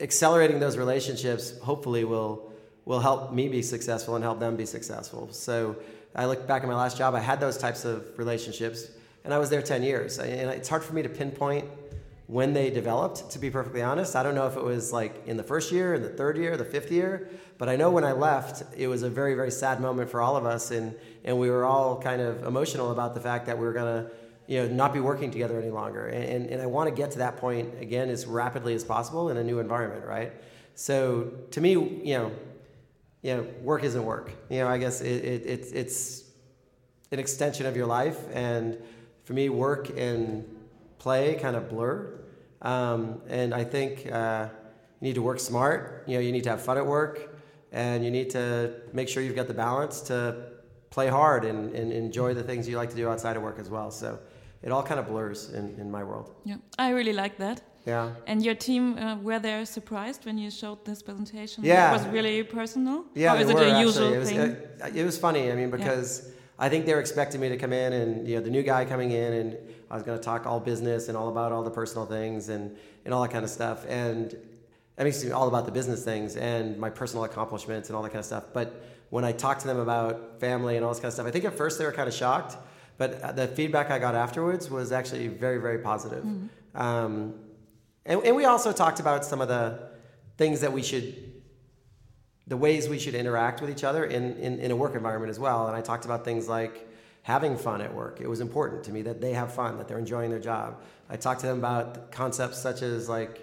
accelerating 0.00 0.60
those 0.60 0.76
relationships 0.76 1.58
hopefully 1.60 2.04
will 2.04 2.52
will 2.84 3.00
help 3.00 3.32
me 3.32 3.48
be 3.48 3.62
successful 3.62 4.14
and 4.14 4.22
help 4.22 4.38
them 4.38 4.56
be 4.56 4.66
successful. 4.66 5.32
So 5.32 5.76
I 6.14 6.26
look 6.26 6.46
back 6.46 6.62
at 6.62 6.68
my 6.68 6.74
last 6.74 6.98
job, 6.98 7.14
I 7.14 7.20
had 7.20 7.40
those 7.40 7.56
types 7.56 7.84
of 7.84 8.06
relationships, 8.18 8.88
and 9.24 9.32
I 9.32 9.38
was 9.38 9.50
there 9.50 9.62
10 9.62 9.82
years. 9.82 10.18
And 10.18 10.50
it's 10.50 10.68
hard 10.68 10.84
for 10.84 10.94
me 10.94 11.02
to 11.02 11.08
pinpoint 11.08 11.64
when 12.26 12.52
they 12.54 12.70
developed, 12.70 13.30
to 13.30 13.38
be 13.38 13.50
perfectly 13.50 13.82
honest. 13.82 14.16
I 14.16 14.22
don't 14.22 14.34
know 14.34 14.46
if 14.46 14.56
it 14.56 14.62
was 14.62 14.92
like 14.92 15.26
in 15.26 15.36
the 15.36 15.42
first 15.42 15.72
year, 15.72 15.94
in 15.94 16.02
the 16.02 16.08
third 16.08 16.38
year, 16.38 16.56
the 16.56 16.64
fifth 16.64 16.90
year, 16.90 17.28
but 17.58 17.68
I 17.68 17.76
know 17.76 17.90
when 17.90 18.04
I 18.04 18.12
left, 18.12 18.62
it 18.76 18.88
was 18.88 19.02
a 19.02 19.10
very, 19.10 19.34
very 19.34 19.50
sad 19.50 19.80
moment 19.80 20.10
for 20.10 20.20
all 20.20 20.36
of 20.36 20.46
us, 20.46 20.70
and, 20.70 20.94
and 21.24 21.38
we 21.38 21.50
were 21.50 21.64
all 21.64 22.00
kind 22.00 22.20
of 22.20 22.44
emotional 22.44 22.92
about 22.92 23.14
the 23.14 23.20
fact 23.20 23.46
that 23.46 23.58
we 23.58 23.64
were 23.64 23.72
going 23.72 24.04
to 24.04 24.10
you 24.46 24.60
know, 24.60 24.68
not 24.68 24.92
be 24.92 25.00
working 25.00 25.30
together 25.30 25.58
any 25.58 25.70
longer. 25.70 26.06
And, 26.06 26.24
and, 26.24 26.50
and 26.50 26.62
I 26.62 26.66
want 26.66 26.88
to 26.88 26.94
get 26.94 27.10
to 27.12 27.18
that 27.18 27.36
point 27.38 27.80
again 27.80 28.10
as 28.10 28.26
rapidly 28.26 28.74
as 28.74 28.84
possible 28.84 29.30
in 29.30 29.36
a 29.36 29.44
new 29.44 29.58
environment, 29.58 30.04
right? 30.04 30.32
So 30.74 31.32
to 31.50 31.60
me, 31.60 31.72
you 31.72 32.18
know, 32.18 32.32
you 33.22 33.36
know, 33.36 33.46
work 33.62 33.84
isn't 33.84 34.04
work. 34.04 34.32
You 34.50 34.58
know, 34.58 34.68
I 34.68 34.76
guess 34.76 35.00
it, 35.00 35.24
it, 35.24 35.46
it, 35.46 35.66
it's 35.72 36.24
an 37.10 37.18
extension 37.18 37.64
of 37.64 37.74
your 37.74 37.86
life. 37.86 38.18
And 38.34 38.76
for 39.24 39.32
me, 39.32 39.48
work 39.48 39.90
and 39.96 40.44
play 40.98 41.34
kind 41.34 41.56
of 41.56 41.68
blur. 41.68 42.20
Um, 42.62 43.20
and 43.28 43.52
I 43.52 43.64
think 43.64 44.10
uh, 44.10 44.48
you 45.00 45.08
need 45.08 45.14
to 45.16 45.22
work 45.22 45.40
smart. 45.40 46.04
You 46.06 46.14
know, 46.14 46.20
you 46.20 46.32
need 46.32 46.44
to 46.44 46.50
have 46.50 46.62
fun 46.62 46.78
at 46.78 46.86
work, 46.86 47.36
and 47.72 48.04
you 48.04 48.10
need 48.10 48.30
to 48.30 48.74
make 48.92 49.08
sure 49.08 49.22
you've 49.22 49.36
got 49.36 49.48
the 49.48 49.54
balance 49.54 50.00
to 50.02 50.52
play 50.90 51.08
hard 51.08 51.44
and, 51.44 51.74
and 51.74 51.92
enjoy 51.92 52.32
the 52.34 52.42
things 52.42 52.68
you 52.68 52.76
like 52.76 52.90
to 52.90 52.96
do 52.96 53.08
outside 53.08 53.36
of 53.36 53.42
work 53.42 53.58
as 53.58 53.68
well. 53.68 53.90
So 53.90 54.18
it 54.62 54.70
all 54.70 54.82
kind 54.82 55.00
of 55.00 55.06
blurs 55.06 55.50
in, 55.50 55.74
in 55.78 55.90
my 55.90 56.04
world. 56.04 56.34
Yeah, 56.44 56.56
I 56.78 56.90
really 56.90 57.12
like 57.12 57.36
that. 57.38 57.60
Yeah. 57.84 58.12
And 58.26 58.42
your 58.42 58.54
team 58.54 58.96
uh, 58.96 59.16
were 59.18 59.38
they 59.38 59.64
surprised 59.64 60.24
when 60.24 60.38
you 60.38 60.50
showed 60.50 60.84
this 60.84 61.02
presentation? 61.02 61.64
Yeah. 61.64 61.90
It 61.90 61.92
was 61.98 62.06
really 62.06 62.42
personal. 62.42 63.04
Yeah, 63.14 63.34
or 63.34 63.40
is 63.40 63.50
it 63.50 63.56
it 63.56 63.62
a 63.62 63.66
actually. 63.66 63.80
usual 63.80 64.12
it 64.14 64.18
was, 64.18 64.30
thing? 64.30 64.40
Uh, 64.40 65.00
it 65.00 65.04
was 65.04 65.18
funny. 65.18 65.52
I 65.52 65.54
mean, 65.54 65.70
because 65.70 66.08
yeah. 66.24 66.32
I 66.58 66.68
think 66.68 66.86
they 66.86 66.94
were 66.94 67.00
expecting 67.00 67.40
me 67.40 67.48
to 67.48 67.56
come 67.56 67.72
in 67.72 67.92
and 67.92 68.28
you 68.28 68.36
know 68.36 68.42
the 68.42 68.50
new 68.50 68.62
guy 68.62 68.84
coming 68.84 69.10
in 69.10 69.32
and 69.32 69.56
I 69.90 69.94
was 69.94 70.02
going 70.02 70.18
to 70.18 70.24
talk 70.24 70.46
all 70.46 70.60
business 70.60 71.08
and 71.08 71.16
all 71.16 71.28
about 71.28 71.52
all 71.52 71.62
the 71.62 71.70
personal 71.70 72.06
things 72.06 72.48
and 72.48 72.76
and 73.04 73.12
all 73.12 73.22
that 73.22 73.32
kind 73.32 73.44
of 73.44 73.50
stuff 73.50 73.84
and 73.88 74.36
I 74.96 75.04
mean 75.04 75.32
all 75.32 75.48
about 75.48 75.66
the 75.66 75.72
business 75.72 76.04
things 76.04 76.36
and 76.36 76.78
my 76.78 76.90
personal 76.90 77.24
accomplishments 77.24 77.88
and 77.88 77.96
all 77.96 78.02
that 78.02 78.10
kind 78.10 78.20
of 78.20 78.26
stuff. 78.26 78.44
But 78.52 78.84
when 79.10 79.24
I 79.24 79.32
talked 79.32 79.60
to 79.62 79.66
them 79.66 79.78
about 79.78 80.40
family 80.40 80.76
and 80.76 80.84
all 80.84 80.92
this 80.92 81.00
kind 81.00 81.08
of 81.08 81.14
stuff, 81.14 81.26
I 81.26 81.30
think 81.30 81.44
at 81.44 81.56
first 81.56 81.78
they 81.78 81.84
were 81.84 81.92
kind 81.92 82.08
of 82.08 82.14
shocked 82.14 82.56
but 82.96 83.36
the 83.36 83.48
feedback 83.48 83.90
I 83.90 83.98
got 83.98 84.14
afterwards 84.14 84.70
was 84.70 84.92
actually 84.92 85.28
very, 85.28 85.60
very 85.60 85.78
positive. 85.78 86.24
Mm-hmm. 86.24 86.80
Um, 86.80 87.34
and, 88.06 88.22
and 88.24 88.36
we 88.36 88.44
also 88.44 88.72
talked 88.72 89.00
about 89.00 89.24
some 89.24 89.40
of 89.40 89.48
the 89.48 89.88
things 90.36 90.60
that 90.60 90.72
we 90.72 90.82
should, 90.82 91.33
the 92.46 92.56
ways 92.56 92.88
we 92.88 92.98
should 92.98 93.14
interact 93.14 93.60
with 93.60 93.70
each 93.70 93.84
other 93.84 94.04
in, 94.04 94.36
in, 94.36 94.58
in 94.58 94.70
a 94.70 94.76
work 94.76 94.94
environment 94.94 95.30
as 95.30 95.38
well. 95.38 95.66
And 95.66 95.76
I 95.76 95.80
talked 95.80 96.04
about 96.04 96.24
things 96.24 96.48
like 96.48 96.88
having 97.22 97.56
fun 97.56 97.80
at 97.80 97.94
work. 97.94 98.20
It 98.20 98.28
was 98.28 98.40
important 98.40 98.84
to 98.84 98.92
me 98.92 99.02
that 99.02 99.20
they 99.20 99.32
have 99.32 99.52
fun, 99.54 99.78
that 99.78 99.88
they're 99.88 99.98
enjoying 99.98 100.30
their 100.30 100.40
job. 100.40 100.82
I 101.08 101.16
talked 101.16 101.40
to 101.40 101.46
them 101.46 101.58
about 101.58 102.12
concepts 102.12 102.60
such 102.60 102.82
as 102.82 103.08
like, 103.08 103.40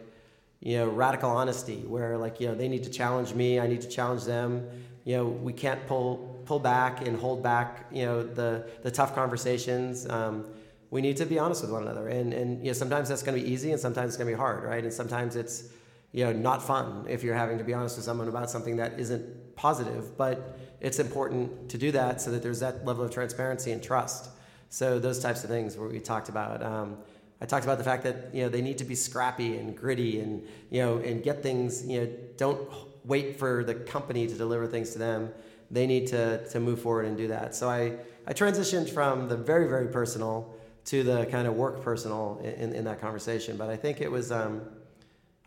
you 0.60 0.78
know, 0.78 0.90
radical 0.90 1.32
honesty, 1.32 1.84
where 1.88 2.16
like, 2.18 2.40
you 2.40 2.48
know, 2.48 2.54
they 2.54 2.68
need 2.68 2.84
to 2.84 2.92
challenge 2.92 3.34
me, 3.34 3.60
I 3.60 3.66
need 3.66 3.82
to 3.82 3.90
challenge 3.90 4.26
them. 4.26 4.68
You 5.04 5.18
know, 5.18 5.26
we 5.26 5.52
can't 5.52 5.86
pull 5.88 6.32
pull 6.46 6.60
back 6.60 7.08
and 7.08 7.18
hold 7.18 7.42
back, 7.42 7.86
you 7.92 8.06
know, 8.06 8.24
the, 8.24 8.68
the 8.84 8.92
tough 8.92 9.16
conversations. 9.16 10.08
Um, 10.10 10.46
we 10.90 11.02
need 11.02 11.16
to 11.18 11.26
be 11.26 11.40
honest 11.40 11.62
with 11.62 11.72
one 11.72 11.84
another. 11.84 12.10
And, 12.10 12.34
and 12.34 12.60
you 12.60 12.68
know, 12.68 12.74
sometimes 12.74 13.10
that's 13.10 13.24
going 13.24 13.38
to 13.38 13.44
be 13.44 13.50
easy 13.50 13.72
and 13.72 13.80
sometimes 13.80 14.10
it's 14.10 14.18
going 14.18 14.28
to 14.28 14.34
be 14.36 14.38
hard, 14.38 14.64
right? 14.64 14.84
And 14.84 14.92
sometimes 14.92 15.36
it's, 15.36 15.70
you 16.12 16.26
know, 16.26 16.34
not 16.34 16.62
fun 16.62 17.06
if 17.10 17.24
you're 17.24 17.36
having 17.36 17.58
to 17.58 17.64
be 17.64 17.74
honest 17.74 17.96
with 17.96 18.06
someone 18.06 18.28
about 18.28 18.50
something 18.50 18.78
that 18.78 19.00
isn't 19.00 19.56
positive. 19.56 20.18
But 20.18 20.60
it's 20.80 21.00
important 21.00 21.70
to 21.70 21.78
do 21.78 21.92
that 21.92 22.22
so 22.22 22.32
that 22.32 22.44
there's 22.44 22.60
that 22.60 22.86
level 22.86 23.04
of 23.04 23.12
transparency 23.12 23.72
and 23.72 23.82
trust. 23.82 24.30
So 24.70 25.00
those 25.00 25.20
types 25.20 25.44
of 25.44 25.50
things 25.50 25.78
where 25.78 25.88
we 25.88 26.00
talked 26.00 26.30
about. 26.30 26.64
Um, 26.64 26.98
I 27.44 27.46
talked 27.46 27.66
about 27.66 27.80
the 27.80 27.84
fact 27.84 28.04
that 28.04 28.30
you 28.34 28.44
know 28.44 28.50
they 28.50 28.62
need 28.62 28.78
to 28.78 28.86
be 28.86 28.94
scrappy 28.94 29.58
and 29.58 29.76
gritty 29.76 30.20
and 30.20 30.48
you 30.70 30.82
know 30.82 30.98
and 30.98 31.24
get 31.24 31.42
things 31.42 31.84
you 31.88 32.02
know 32.02 32.10
don't 32.38 32.70
wait 33.04 33.40
for 33.40 33.64
the 33.64 33.74
company 33.74 34.28
to 34.28 34.36
deliver 34.36 34.68
things 34.68 34.92
to 34.92 35.00
them 35.00 35.34
they 35.72 35.88
need 35.88 36.08
to, 36.08 36.46
to 36.50 36.60
move 36.60 36.82
forward 36.82 37.06
and 37.06 37.18
do 37.18 37.30
that. 37.30 37.56
So 37.56 37.70
I, 37.70 37.94
I 38.28 38.34
transitioned 38.34 38.90
from 38.90 39.30
the 39.30 39.38
very, 39.38 39.68
very 39.68 39.88
personal 39.88 40.54
to 40.86 41.04
the 41.04 41.26
kind 41.28 41.48
of 41.48 41.56
work 41.56 41.82
personal 41.82 42.42
in, 42.44 42.74
in 42.74 42.84
that 42.84 43.00
conversation. 43.00 43.56
But 43.56 43.70
I 43.70 43.78
think 43.78 44.02
it 44.02 44.12
was, 44.12 44.32
um, 44.32 44.62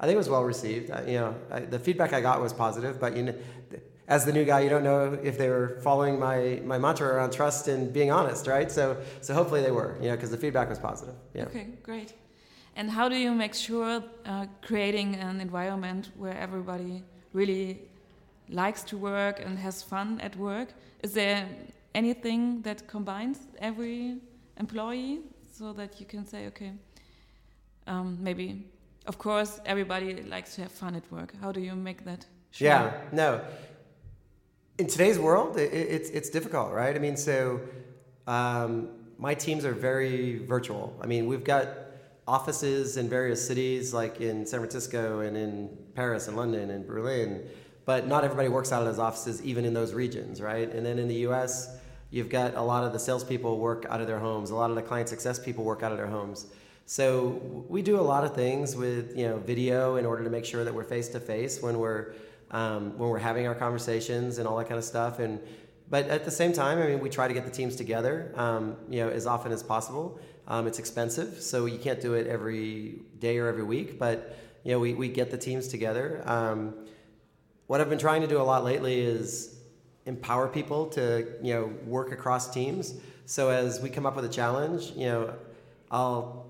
I 0.00 0.06
think 0.06 0.14
it 0.14 0.18
was 0.18 0.28
well 0.28 0.44
received. 0.44 0.90
I, 0.90 1.04
you 1.06 1.18
know, 1.20 1.34
I, 1.50 1.60
the 1.60 1.78
feedback 1.78 2.12
I 2.12 2.20
got 2.20 2.40
was 2.40 2.52
positive, 2.52 3.00
but 3.00 3.16
you 3.16 3.22
know, 3.24 3.34
as 4.08 4.24
the 4.24 4.32
new 4.32 4.44
guy, 4.44 4.60
you 4.60 4.68
don't 4.68 4.84
know 4.84 5.18
if 5.22 5.38
they 5.38 5.48
were 5.48 5.78
following 5.82 6.18
my, 6.18 6.60
my 6.64 6.78
mantra 6.78 7.08
around 7.14 7.32
trust 7.32 7.68
and 7.68 7.92
being 7.92 8.10
honest, 8.10 8.46
right? 8.46 8.70
So, 8.70 8.96
so 9.22 9.32
hopefully 9.32 9.62
they 9.62 9.70
were, 9.70 9.96
you 10.00 10.08
know, 10.08 10.16
because 10.16 10.30
the 10.30 10.36
feedback 10.36 10.68
was 10.68 10.78
positive. 10.78 11.14
Yeah. 11.32 11.44
Okay, 11.44 11.68
great. 11.82 12.12
And 12.76 12.90
how 12.90 13.08
do 13.08 13.16
you 13.16 13.32
make 13.32 13.54
sure 13.54 14.02
uh, 14.26 14.46
creating 14.60 15.14
an 15.14 15.40
environment 15.40 16.10
where 16.16 16.36
everybody 16.36 17.02
really 17.32 17.80
likes 18.48 18.82
to 18.84 18.96
work 18.96 19.40
and 19.44 19.58
has 19.58 19.82
fun 19.82 20.20
at 20.20 20.36
work. 20.36 20.68
Is 21.02 21.12
there 21.12 21.46
anything 21.94 22.62
that 22.62 22.86
combines 22.86 23.38
every 23.58 24.18
employee 24.58 25.20
so 25.52 25.72
that 25.72 26.00
you 26.00 26.06
can 26.06 26.26
say, 26.26 26.46
okay, 26.48 26.72
um, 27.86 28.18
maybe 28.20 28.66
of 29.06 29.18
course, 29.18 29.60
everybody 29.66 30.22
likes 30.22 30.54
to 30.56 30.62
have 30.62 30.72
fun 30.72 30.94
at 30.94 31.10
work. 31.10 31.34
How 31.40 31.52
do 31.52 31.60
you 31.60 31.74
make 31.74 32.04
that? 32.04 32.24
Sure? 32.50 32.66
Yeah, 32.66 33.00
no. 33.12 33.40
In 34.78 34.86
today's 34.86 35.18
world, 35.18 35.56
it, 35.56 35.72
it's 35.72 36.10
it's 36.10 36.30
difficult, 36.30 36.72
right? 36.72 36.94
I 36.94 36.98
mean, 36.98 37.16
so 37.16 37.60
um, 38.26 38.88
my 39.18 39.34
teams 39.34 39.64
are 39.64 39.72
very 39.72 40.38
virtual. 40.38 40.96
I 41.00 41.06
mean, 41.06 41.26
we've 41.26 41.44
got 41.44 41.68
offices 42.26 42.96
in 42.96 43.08
various 43.08 43.46
cities, 43.46 43.92
like 43.92 44.20
in 44.20 44.46
San 44.46 44.60
Francisco 44.60 45.20
and 45.20 45.36
in 45.36 45.76
Paris 45.94 46.28
and 46.28 46.36
London 46.36 46.70
and 46.70 46.86
Berlin, 46.86 47.46
but 47.84 48.06
not 48.06 48.24
everybody 48.24 48.48
works 48.48 48.72
out 48.72 48.80
of 48.80 48.88
those 48.88 48.98
offices, 48.98 49.42
even 49.42 49.64
in 49.64 49.74
those 49.74 49.92
regions, 49.92 50.40
right? 50.40 50.72
And 50.72 50.84
then 50.84 50.98
in 50.98 51.06
the 51.06 51.16
U.S., 51.28 51.76
you've 52.10 52.30
got 52.30 52.54
a 52.54 52.62
lot 52.62 52.84
of 52.84 52.92
the 52.92 52.98
salespeople 52.98 53.58
work 53.58 53.84
out 53.90 54.00
of 54.00 54.06
their 54.06 54.18
homes, 54.18 54.50
a 54.50 54.54
lot 54.54 54.70
of 54.70 54.76
the 54.76 54.82
client 54.82 55.08
success 55.08 55.38
people 55.38 55.64
work 55.64 55.82
out 55.82 55.92
of 55.92 55.98
their 55.98 56.06
homes. 56.06 56.46
So 56.86 57.64
we 57.68 57.82
do 57.82 57.98
a 57.98 58.02
lot 58.02 58.24
of 58.24 58.34
things 58.34 58.76
with 58.76 59.16
you 59.16 59.26
know 59.26 59.38
video 59.38 59.96
in 59.96 60.04
order 60.04 60.22
to 60.24 60.30
make 60.30 60.44
sure 60.44 60.64
that 60.64 60.74
we're 60.74 60.84
face 60.84 61.08
to 61.10 61.20
face 61.20 61.62
when 61.62 61.78
we're 61.78 62.14
um, 62.50 62.96
when 62.98 63.08
we're 63.08 63.18
having 63.18 63.46
our 63.46 63.54
conversations 63.54 64.38
and 64.38 64.46
all 64.46 64.56
that 64.58 64.68
kind 64.68 64.78
of 64.78 64.84
stuff. 64.84 65.18
And 65.18 65.40
but 65.88 66.06
at 66.08 66.24
the 66.24 66.30
same 66.30 66.52
time, 66.52 66.78
I 66.78 66.86
mean, 66.86 67.00
we 67.00 67.10
try 67.10 67.28
to 67.28 67.34
get 67.34 67.44
the 67.44 67.50
teams 67.50 67.76
together, 67.76 68.32
um, 68.36 68.76
you 68.88 69.00
know, 69.00 69.10
as 69.10 69.26
often 69.26 69.52
as 69.52 69.62
possible. 69.62 70.18
Um, 70.46 70.66
it's 70.66 70.78
expensive, 70.78 71.40
so 71.40 71.66
you 71.66 71.78
can't 71.78 72.00
do 72.00 72.14
it 72.14 72.26
every 72.26 73.00
day 73.18 73.38
or 73.38 73.48
every 73.48 73.64
week. 73.64 73.98
But 73.98 74.36
you 74.62 74.72
know, 74.72 74.78
we 74.78 74.92
we 74.94 75.08
get 75.08 75.30
the 75.30 75.38
teams 75.38 75.68
together. 75.68 76.22
Um, 76.26 76.74
what 77.66 77.80
I've 77.80 77.88
been 77.88 77.98
trying 77.98 78.20
to 78.20 78.26
do 78.26 78.40
a 78.40 78.42
lot 78.42 78.62
lately 78.62 79.00
is 79.00 79.56
empower 80.04 80.48
people 80.48 80.86
to 80.88 81.26
you 81.42 81.54
know 81.54 81.72
work 81.86 82.12
across 82.12 82.52
teams. 82.52 82.94
So 83.24 83.48
as 83.48 83.80
we 83.80 83.88
come 83.88 84.04
up 84.04 84.16
with 84.16 84.26
a 84.26 84.28
challenge, 84.28 84.92
you 84.94 85.06
know, 85.06 85.34
I'll 85.90 86.43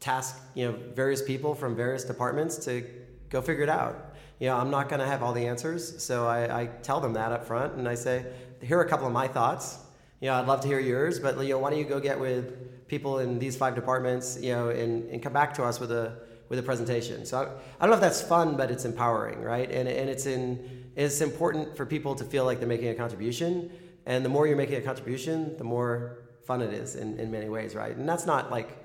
task 0.00 0.40
you 0.54 0.70
know 0.70 0.78
various 0.94 1.22
people 1.22 1.54
from 1.54 1.74
various 1.74 2.04
departments 2.04 2.56
to 2.64 2.84
go 3.30 3.42
figure 3.42 3.62
it 3.62 3.68
out. 3.68 4.14
You 4.38 4.48
know, 4.48 4.56
I'm 4.56 4.70
not 4.70 4.88
going 4.88 5.00
to 5.00 5.06
have 5.06 5.22
all 5.22 5.32
the 5.32 5.46
answers, 5.46 6.02
so 6.02 6.26
I, 6.26 6.62
I, 6.62 6.66
tell 6.82 7.00
them 7.00 7.12
that 7.14 7.32
up 7.32 7.44
front, 7.44 7.74
and 7.74 7.88
I 7.88 7.96
say, 7.96 8.24
here 8.62 8.78
are 8.78 8.84
a 8.84 8.88
couple 8.88 9.06
of 9.06 9.12
my 9.12 9.26
thoughts. 9.26 9.78
You 10.20 10.28
know, 10.28 10.34
I'd 10.34 10.46
love 10.46 10.60
to 10.60 10.68
hear 10.68 10.78
yours, 10.78 11.18
but 11.18 11.36
you 11.40 11.50
know, 11.50 11.58
why 11.58 11.70
don't 11.70 11.78
you 11.78 11.84
go 11.84 11.98
get 11.98 12.18
with 12.18 12.86
people 12.88 13.18
in 13.18 13.38
these 13.38 13.56
five 13.56 13.74
departments, 13.74 14.38
you 14.40 14.52
know, 14.52 14.68
and, 14.68 15.08
and 15.10 15.22
come 15.22 15.32
back 15.32 15.54
to 15.54 15.64
us 15.64 15.80
with 15.80 15.92
a 15.92 16.26
with 16.48 16.58
a 16.58 16.62
presentation. 16.62 17.26
So 17.26 17.38
I, 17.38 17.42
I 17.42 17.86
don't 17.86 17.90
know 17.90 17.96
if 17.96 18.00
that's 18.00 18.22
fun, 18.22 18.56
but 18.56 18.70
it's 18.70 18.84
empowering, 18.84 19.42
right? 19.42 19.70
And 19.70 19.88
and 19.88 20.08
it's 20.08 20.26
in 20.26 20.90
it's 20.96 21.20
important 21.20 21.76
for 21.76 21.86
people 21.86 22.14
to 22.16 22.24
feel 22.24 22.44
like 22.44 22.58
they're 22.58 22.68
making 22.68 22.88
a 22.88 22.94
contribution, 22.94 23.70
and 24.06 24.24
the 24.24 24.28
more 24.28 24.46
you're 24.46 24.56
making 24.56 24.76
a 24.76 24.80
contribution, 24.80 25.56
the 25.56 25.64
more 25.64 26.24
fun 26.44 26.62
it 26.62 26.72
is 26.72 26.96
in, 26.96 27.18
in 27.20 27.30
many 27.30 27.48
ways, 27.48 27.74
right? 27.74 27.94
And 27.94 28.08
that's 28.08 28.26
not 28.26 28.50
like 28.50 28.84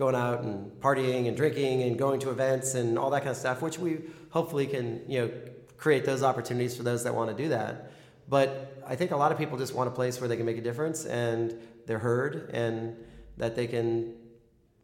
going 0.00 0.14
out 0.14 0.40
and 0.40 0.72
partying 0.80 1.28
and 1.28 1.36
drinking 1.36 1.82
and 1.82 1.98
going 1.98 2.18
to 2.18 2.30
events 2.30 2.74
and 2.74 2.98
all 2.98 3.10
that 3.10 3.20
kind 3.20 3.30
of 3.30 3.36
stuff, 3.36 3.60
which 3.60 3.78
we 3.78 3.98
hopefully 4.30 4.66
can, 4.66 5.02
you 5.06 5.20
know, 5.20 5.30
create 5.76 6.06
those 6.06 6.22
opportunities 6.22 6.74
for 6.74 6.82
those 6.82 7.04
that 7.04 7.14
want 7.14 7.30
to 7.30 7.36
do 7.40 7.50
that. 7.50 7.92
But 8.26 8.82
I 8.86 8.96
think 8.96 9.10
a 9.10 9.16
lot 9.16 9.30
of 9.30 9.36
people 9.36 9.58
just 9.58 9.74
want 9.74 9.88
a 9.88 9.90
place 9.90 10.18
where 10.18 10.26
they 10.26 10.38
can 10.38 10.46
make 10.46 10.56
a 10.56 10.62
difference 10.62 11.04
and 11.04 11.54
they're 11.86 11.98
heard 11.98 12.48
and 12.54 12.96
that 13.36 13.54
they 13.56 13.66
can 13.66 14.14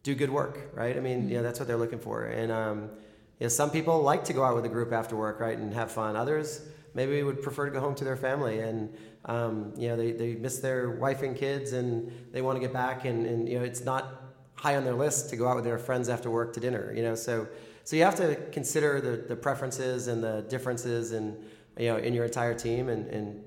do 0.03 0.15
good 0.15 0.29
work, 0.29 0.71
right? 0.75 0.95
I 0.95 1.01
mean, 1.01 1.31
you 1.31 1.37
know, 1.39 1.43
that's 1.43 1.59
what 1.59 1.67
they're 1.67 1.79
looking 1.79 1.99
for. 1.99 2.27
And 2.27 2.53
um, 2.53 2.91
you 3.41 3.47
know, 3.47 3.49
some 3.49 3.71
people 3.71 4.03
like 4.03 4.23
to 4.25 4.35
go 4.35 4.45
out 4.45 4.55
with 4.55 4.67
a 4.67 4.69
group 4.69 4.93
after 4.93 5.17
work, 5.17 5.41
right, 5.41 5.57
and 5.57 5.73
have 5.73 5.91
fun. 5.91 6.15
Others 6.15 6.61
maybe 6.93 7.23
would 7.23 7.41
prefer 7.41 7.65
to 7.65 7.71
go 7.71 7.81
home 7.81 7.95
to 7.95 8.05
their 8.05 8.17
family 8.17 8.61
and 8.61 8.95
um, 9.27 9.73
you 9.77 9.89
know 9.89 9.97
they, 9.97 10.13
they 10.13 10.35
miss 10.35 10.59
their 10.61 10.91
wife 10.91 11.23
and 11.23 11.37
kids 11.37 11.73
and 11.73 12.11
they 12.33 12.41
want 12.41 12.57
to 12.57 12.61
get 12.61 12.73
back 12.73 13.05
and, 13.05 13.27
and 13.27 13.49
you 13.49 13.59
know 13.59 13.65
it's 13.65 13.85
not 13.85 14.26
high 14.57 14.77
on 14.77 14.85
their 14.85 14.95
list 14.95 15.31
to 15.31 15.37
go 15.37 15.47
out 15.47 15.57
with 15.57 15.65
their 15.65 15.79
friends 15.79 16.09
after 16.09 16.31
work 16.31 16.53
to 16.55 16.61
dinner. 16.61 16.93
You 16.95 17.03
know, 17.03 17.15
so 17.15 17.47
so 17.85 17.95
you 17.97 18.03
have 18.03 18.17
to 18.17 18.37
consider 18.51 19.01
the, 19.01 19.17
the 19.17 19.37
preferences 19.37 20.09
and 20.09 20.23
the 20.23 20.45
differences 20.49 21.13
and 21.13 21.37
you 21.79 21.89
know 21.89 21.97
in 21.97 22.13
your 22.15 22.25
entire 22.25 22.55
team 22.55 22.89
and, 22.89 23.07
and 23.09 23.45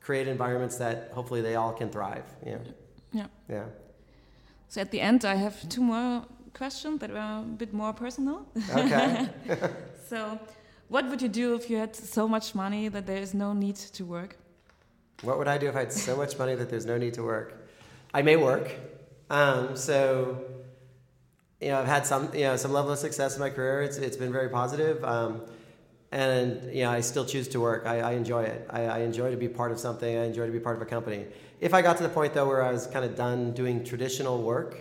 create 0.00 0.28
environments 0.28 0.76
that 0.76 1.10
hopefully 1.12 1.40
they 1.40 1.54
all 1.54 1.72
can 1.72 1.88
thrive. 1.88 2.24
You 2.44 2.52
know? 2.52 2.60
Yeah. 3.12 3.26
Yeah. 3.48 3.64
So 4.68 4.80
at 4.80 4.90
the 4.90 5.00
end, 5.00 5.24
I 5.24 5.36
have 5.36 5.68
two 5.68 5.80
more 5.80 6.26
questions 6.52 7.00
that 7.00 7.10
are 7.10 7.40
a 7.40 7.42
bit 7.42 7.72
more 7.72 7.92
personal. 7.92 8.46
Okay. 8.74 9.28
so, 10.08 10.38
what 10.88 11.08
would 11.08 11.22
you 11.22 11.28
do 11.28 11.54
if 11.54 11.70
you 11.70 11.76
had 11.76 11.94
so 11.96 12.28
much 12.28 12.54
money 12.54 12.88
that 12.88 13.06
there 13.06 13.22
is 13.22 13.34
no 13.34 13.52
need 13.52 13.76
to 13.76 14.04
work? 14.04 14.36
What 15.22 15.38
would 15.38 15.48
I 15.48 15.58
do 15.58 15.68
if 15.68 15.76
I 15.76 15.80
had 15.80 15.92
so 15.92 16.16
much 16.16 16.38
money 16.38 16.54
that 16.54 16.68
there's 16.68 16.86
no 16.86 16.98
need 16.98 17.14
to 17.14 17.22
work? 17.22 17.66
I 18.12 18.22
may 18.22 18.36
work. 18.36 18.66
Um, 19.30 19.76
so, 19.76 20.44
you 21.60 21.68
know, 21.68 21.80
I've 21.80 21.86
had 21.86 22.06
some, 22.06 22.34
you 22.34 22.42
know, 22.42 22.56
some 22.56 22.72
level 22.72 22.92
of 22.92 22.98
success 22.98 23.34
in 23.34 23.40
my 23.40 23.50
career. 23.50 23.82
It's, 23.82 23.96
it's 23.96 24.16
been 24.16 24.32
very 24.32 24.48
positive. 24.48 25.02
Um, 25.04 25.42
and, 26.12 26.72
you 26.72 26.84
know, 26.84 26.90
I 26.90 27.00
still 27.00 27.24
choose 27.24 27.48
to 27.48 27.60
work. 27.60 27.86
I, 27.86 28.00
I 28.00 28.12
enjoy 28.12 28.44
it. 28.44 28.68
I, 28.70 28.82
I, 28.82 28.98
enjoy 29.00 29.32
to 29.32 29.36
be 29.36 29.48
part 29.48 29.72
of 29.72 29.80
something. 29.80 30.16
I 30.16 30.24
enjoy 30.24 30.46
to 30.46 30.52
be 30.52 30.60
part 30.60 30.76
of 30.76 30.82
a 30.82 30.86
company. 30.86 31.26
If 31.60 31.74
I 31.74 31.82
got 31.82 31.96
to 31.96 32.04
the 32.04 32.08
point, 32.08 32.34
though, 32.34 32.46
where 32.46 32.62
I 32.62 32.70
was 32.70 32.86
kind 32.86 33.04
of 33.04 33.16
done 33.16 33.52
doing 33.52 33.82
traditional 33.82 34.40
work, 34.42 34.76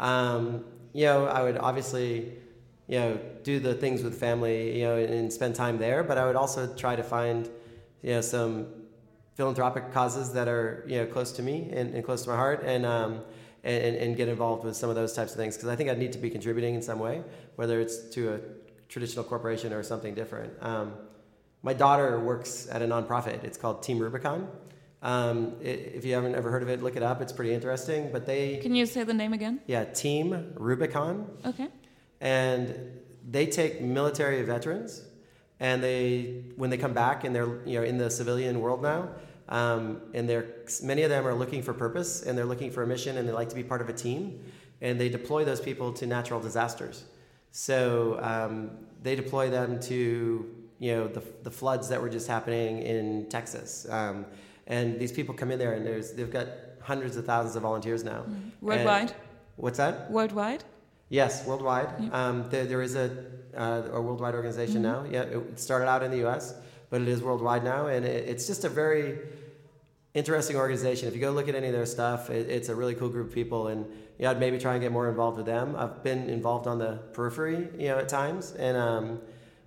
um, 0.00 0.64
you 0.92 1.04
know, 1.04 1.26
I 1.26 1.42
would 1.44 1.56
obviously, 1.56 2.32
you 2.88 2.98
know, 2.98 3.20
do 3.44 3.60
the 3.60 3.74
things 3.74 4.02
with 4.02 4.18
family, 4.18 4.80
you 4.80 4.84
know, 4.84 4.96
and, 4.96 5.14
and 5.14 5.32
spend 5.32 5.54
time 5.54 5.78
there. 5.78 6.02
But 6.02 6.18
I 6.18 6.26
would 6.26 6.36
also 6.36 6.74
try 6.74 6.96
to 6.96 7.04
find, 7.04 7.48
you 8.02 8.14
know, 8.14 8.20
some 8.20 8.66
philanthropic 9.34 9.92
causes 9.92 10.32
that 10.32 10.48
are, 10.48 10.84
you 10.88 10.96
know, 10.96 11.06
close 11.06 11.30
to 11.32 11.42
me 11.42 11.70
and, 11.72 11.94
and 11.94 12.04
close 12.04 12.24
to 12.24 12.30
my 12.30 12.36
heart. 12.36 12.64
And, 12.64 12.84
um, 12.84 13.20
and, 13.64 13.96
and 13.96 14.16
get 14.16 14.28
involved 14.28 14.64
with 14.64 14.76
some 14.76 14.90
of 14.90 14.96
those 14.96 15.12
types 15.12 15.32
of 15.32 15.36
things 15.36 15.56
because 15.56 15.68
I 15.68 15.76
think 15.76 15.88
I'd 15.88 15.98
need 15.98 16.12
to 16.12 16.18
be 16.18 16.30
contributing 16.30 16.74
in 16.74 16.82
some 16.82 16.98
way, 16.98 17.22
whether 17.56 17.80
it's 17.80 18.08
to 18.10 18.34
a 18.34 18.40
traditional 18.88 19.24
corporation 19.24 19.72
or 19.72 19.82
something 19.82 20.14
different. 20.14 20.52
Um, 20.60 20.94
my 21.62 21.72
daughter 21.72 22.18
works 22.18 22.68
at 22.70 22.82
a 22.82 22.86
nonprofit. 22.86 23.44
It's 23.44 23.56
called 23.56 23.82
Team 23.82 23.98
Rubicon. 23.98 24.48
Um, 25.00 25.54
it, 25.60 25.92
if 25.94 26.04
you 26.04 26.14
haven't 26.14 26.34
ever 26.34 26.50
heard 26.50 26.62
of 26.62 26.68
it, 26.68 26.82
look 26.82 26.96
it 26.96 27.02
up. 27.02 27.20
It's 27.20 27.32
pretty 27.32 27.52
interesting. 27.52 28.10
But 28.12 28.26
they 28.26 28.58
can 28.58 28.74
you 28.74 28.86
say 28.86 29.04
the 29.04 29.14
name 29.14 29.32
again? 29.32 29.60
Yeah, 29.66 29.84
Team 29.84 30.52
Rubicon. 30.56 31.28
Okay. 31.44 31.68
And 32.20 33.00
they 33.28 33.46
take 33.46 33.80
military 33.80 34.42
veterans, 34.42 35.02
and 35.58 35.82
they 35.82 36.44
when 36.56 36.70
they 36.70 36.78
come 36.78 36.92
back 36.92 37.24
and 37.24 37.34
they're 37.34 37.64
you 37.66 37.78
know 37.78 37.84
in 37.84 37.98
the 37.98 38.10
civilian 38.10 38.60
world 38.60 38.82
now, 38.82 39.08
um, 39.52 40.00
and 40.14 40.26
they're, 40.26 40.46
many 40.82 41.02
of 41.02 41.10
them 41.10 41.26
are 41.26 41.34
looking 41.34 41.62
for 41.62 41.74
purpose 41.74 42.22
and 42.22 42.36
they're 42.36 42.46
looking 42.46 42.70
for 42.70 42.82
a 42.82 42.86
mission 42.86 43.18
and 43.18 43.28
they 43.28 43.32
like 43.32 43.50
to 43.50 43.54
be 43.54 43.62
part 43.62 43.82
of 43.82 43.88
a 43.90 43.92
team. 43.92 44.40
And 44.80 44.98
they 44.98 45.10
deploy 45.10 45.44
those 45.44 45.60
people 45.60 45.92
to 45.92 46.06
natural 46.06 46.40
disasters. 46.40 47.04
So 47.50 48.18
um, 48.22 48.70
they 49.02 49.14
deploy 49.14 49.50
them 49.50 49.78
to 49.80 50.56
you 50.78 50.96
know 50.96 51.06
the, 51.06 51.22
the 51.42 51.50
floods 51.50 51.88
that 51.90 52.00
were 52.00 52.08
just 52.08 52.26
happening 52.26 52.82
in 52.82 53.28
Texas. 53.28 53.86
Um, 53.90 54.24
and 54.66 54.98
these 54.98 55.12
people 55.12 55.34
come 55.34 55.50
in 55.52 55.58
there 55.58 55.74
and 55.74 55.86
there's 55.86 56.12
they've 56.12 56.32
got 56.32 56.48
hundreds 56.80 57.16
of 57.18 57.26
thousands 57.26 57.54
of 57.54 57.62
volunteers 57.62 58.02
now. 58.02 58.22
Mm-hmm. 58.22 58.66
Worldwide. 58.66 59.10
And 59.10 59.14
what's 59.56 59.76
that? 59.76 60.10
Worldwide. 60.10 60.64
Yes, 61.10 61.46
worldwide. 61.46 61.90
Um, 62.10 62.48
there, 62.48 62.64
there 62.64 62.80
is 62.80 62.96
a, 62.96 63.14
uh, 63.54 63.82
a 63.92 64.00
worldwide 64.00 64.34
organization 64.34 64.82
mm-hmm. 64.82 65.04
now. 65.04 65.10
Yeah, 65.10 65.24
it 65.24 65.60
started 65.60 65.86
out 65.86 66.02
in 66.02 66.10
the 66.10 66.16
U.S., 66.18 66.54
but 66.88 67.02
it 67.02 67.08
is 67.08 67.22
worldwide 67.22 67.62
now, 67.62 67.88
and 67.88 68.06
it, 68.06 68.28
it's 68.28 68.46
just 68.46 68.64
a 68.64 68.68
very 68.70 69.18
interesting 70.14 70.56
organization. 70.56 71.08
If 71.08 71.14
you 71.14 71.20
go 71.20 71.30
look 71.30 71.48
at 71.48 71.54
any 71.54 71.68
of 71.68 71.72
their 71.72 71.86
stuff, 71.86 72.30
it, 72.30 72.48
it's 72.50 72.68
a 72.68 72.74
really 72.74 72.94
cool 72.94 73.08
group 73.08 73.28
of 73.28 73.34
people, 73.34 73.68
and 73.68 73.86
yeah, 74.18 74.30
I'd 74.30 74.40
maybe 74.40 74.58
try 74.58 74.74
and 74.74 74.82
get 74.82 74.92
more 74.92 75.08
involved 75.08 75.38
with 75.38 75.46
them. 75.46 75.74
I've 75.76 76.02
been 76.02 76.28
involved 76.28 76.66
on 76.66 76.78
the 76.78 77.00
periphery, 77.12 77.68
you 77.78 77.88
know, 77.88 77.98
at 77.98 78.08
times, 78.08 78.52
and 78.52 78.76
um, 78.76 79.20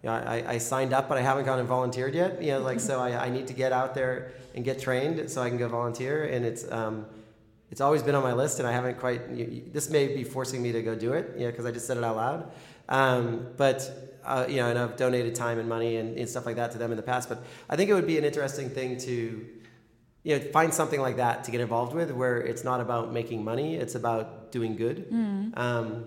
you 0.04 0.10
know, 0.10 0.14
I, 0.14 0.54
I, 0.54 0.58
signed 0.60 0.94
up, 0.94 1.10
but 1.10 1.18
I 1.18 1.22
haven't 1.22 1.46
gone 1.46 1.58
and 1.58 1.68
volunteered 1.68 2.14
yet. 2.14 2.42
You 2.42 2.52
know, 2.52 2.60
like 2.60 2.80
so, 2.80 3.00
I, 3.00 3.26
I, 3.26 3.30
need 3.30 3.48
to 3.48 3.54
get 3.54 3.72
out 3.72 3.96
there 3.96 4.34
and 4.54 4.64
get 4.64 4.80
trained 4.80 5.32
so 5.32 5.42
I 5.42 5.50
can 5.50 5.58
go 5.58 5.68
volunteer, 5.68 6.26
and 6.26 6.46
it's. 6.46 6.70
Um, 6.72 7.06
it's 7.72 7.82
always 7.82 8.04
been 8.04 8.14
on 8.14 8.22
my 8.22 8.32
list, 8.32 8.60
and 8.60 8.68
I 8.68 8.72
haven't 8.72 9.00
quite. 9.00 9.28
You, 9.32 9.64
this 9.74 9.90
may 9.90 10.08
be 10.08 10.24
forcing 10.24 10.62
me 10.62 10.72
to 10.72 10.84
go 10.84 10.94
do 10.94 11.14
it, 11.14 11.34
you 11.34 11.46
know, 11.46 11.52
because 11.52 11.66
I 11.66 11.72
just 11.72 11.88
said 11.88 11.98
it 11.98 12.04
out 12.04 12.16
loud. 12.16 12.52
Um, 12.88 13.48
but 13.58 14.20
uh, 14.24 14.46
you 14.48 14.58
know, 14.58 14.70
and 14.70 14.78
I've 14.78 14.96
donated 14.96 15.36
time 15.36 15.60
and 15.60 15.68
money 15.68 15.98
and, 15.98 16.18
and, 16.18 16.30
stuff 16.30 16.46
like 16.46 16.56
that 16.56 16.72
to 16.72 16.78
them 16.78 16.92
in 16.92 16.98
the 16.98 17.04
past. 17.04 17.28
But 17.28 17.44
I 17.70 17.76
think 17.76 17.90
it 17.90 17.94
would 17.94 18.08
be 18.08 18.18
an 18.18 18.24
interesting 18.24 18.70
thing 18.70 18.98
to 19.00 19.46
you 20.26 20.36
know, 20.36 20.44
find 20.46 20.74
something 20.74 21.00
like 21.00 21.18
that 21.18 21.44
to 21.44 21.52
get 21.52 21.62
involved 21.62 21.94
with 21.94 22.10
where 22.10 22.38
it's 22.42 22.64
not 22.64 22.82
about 22.82 23.14
making 23.14 23.44
money, 23.44 23.76
it's 23.76 23.94
about 23.94 24.52
doing 24.52 24.76
good. 24.76 25.08
Mm. 25.12 25.56
Um, 25.56 26.06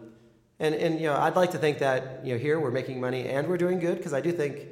and, 0.58 0.74
and, 0.74 1.00
you 1.00 1.06
know, 1.06 1.14
I'd 1.14 1.36
like 1.36 1.52
to 1.52 1.58
think 1.58 1.78
that, 1.78 2.26
you 2.26 2.32
know, 2.32 2.38
here 2.38 2.58
we're 2.58 2.72
making 2.72 3.00
money 3.00 3.28
and 3.28 3.46
we're 3.46 3.56
doing 3.56 3.78
good 3.78 3.96
because 3.96 4.12
I 4.12 4.20
do 4.20 4.32
think 4.32 4.66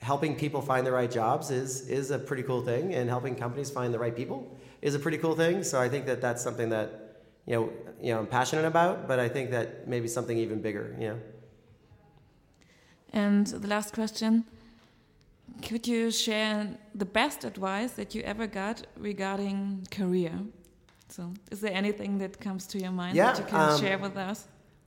helping 0.00 0.36
people 0.36 0.62
find 0.62 0.86
the 0.86 0.92
right 0.92 1.10
jobs 1.10 1.50
is, 1.50 1.88
is 1.88 2.12
a 2.12 2.20
pretty 2.20 2.44
cool 2.44 2.62
thing 2.62 2.94
and 2.94 3.10
helping 3.10 3.34
companies 3.34 3.68
find 3.68 3.92
the 3.92 3.98
right 3.98 4.14
people 4.14 4.56
is 4.80 4.94
a 4.94 5.00
pretty 5.00 5.18
cool 5.18 5.34
thing. 5.34 5.64
So 5.64 5.80
I 5.80 5.88
think 5.88 6.06
that 6.06 6.20
that's 6.20 6.40
something 6.40 6.68
that, 6.68 7.24
you 7.46 7.54
know, 7.56 7.72
you 8.00 8.12
know, 8.12 8.20
I'm 8.20 8.28
passionate 8.28 8.64
about, 8.64 9.08
but 9.08 9.18
I 9.18 9.28
think 9.28 9.50
that 9.50 9.88
maybe 9.88 10.06
something 10.06 10.38
even 10.38 10.62
bigger, 10.62 10.94
you 11.00 11.08
know. 11.08 11.18
And 13.12 13.44
the 13.48 13.66
last 13.66 13.92
question 13.92 14.44
could 15.62 15.86
you 15.86 16.10
share 16.10 16.68
the 16.94 17.04
best 17.04 17.44
advice 17.44 17.92
that 17.92 18.14
you 18.14 18.22
ever 18.22 18.46
got 18.46 18.86
regarding 18.96 19.86
career? 19.90 20.32
So, 21.08 21.32
is 21.50 21.60
there 21.60 21.72
anything 21.72 22.18
that 22.18 22.38
comes 22.40 22.66
to 22.68 22.78
your 22.78 22.92
mind 22.92 23.16
yeah, 23.16 23.32
that 23.32 23.38
you 23.38 23.44
can 23.44 23.70
um, 23.70 23.80
share 23.80 23.98
with 23.98 24.16
us? 24.16 24.46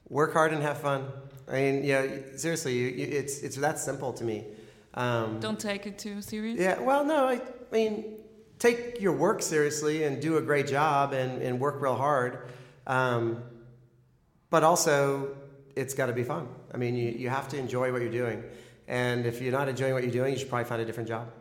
Work 0.10 0.34
hard 0.34 0.54
and 0.54 0.62
have 0.62 0.78
fun. 0.80 1.08
I 1.48 1.54
mean, 1.54 1.84
yeah, 1.84 2.06
seriously, 2.36 2.74
you, 2.78 2.88
you, 2.88 3.08
it's 3.08 3.40
it's 3.40 3.56
that 3.58 3.80
simple 3.80 4.14
to 4.14 4.24
me. 4.24 4.46
Um, 4.94 5.40
Don't 5.40 5.60
take 5.60 5.88
it 5.88 5.98
too 5.98 6.22
serious. 6.22 6.60
Yeah, 6.60 6.80
well, 6.80 7.04
no, 7.04 7.28
I, 7.28 7.36
I 7.36 7.42
mean, 7.72 8.18
take 8.60 9.02
your 9.02 9.14
work 9.14 9.42
seriously 9.42 10.04
and 10.04 10.22
do 10.22 10.38
a 10.38 10.42
great 10.42 10.68
job 10.68 11.14
and, 11.14 11.42
and 11.42 11.60
work 11.60 11.82
real 11.82 11.96
hard. 11.96 12.50
Um, 12.86 13.42
but 14.50 14.64
also, 14.64 15.36
it's 15.76 15.94
got 15.94 16.08
to 16.08 16.14
be 16.14 16.24
fun. 16.24 16.48
I 16.74 16.78
mean, 16.78 16.96
you, 16.96 17.10
you 17.10 17.30
have 17.30 17.48
to 17.50 17.58
enjoy 17.58 17.92
what 17.92 18.02
you're 18.02 18.12
doing. 18.12 18.44
And 18.92 19.26
if 19.26 19.42
you're 19.42 19.54
not 19.54 19.70
enjoying 19.70 19.94
what 19.94 20.04
you're 20.04 20.12
doing, 20.12 20.34
you 20.34 20.38
should 20.38 20.50
probably 20.50 20.66
find 20.66 20.82
a 20.82 20.86
different 20.86 21.08
job. 21.08 21.32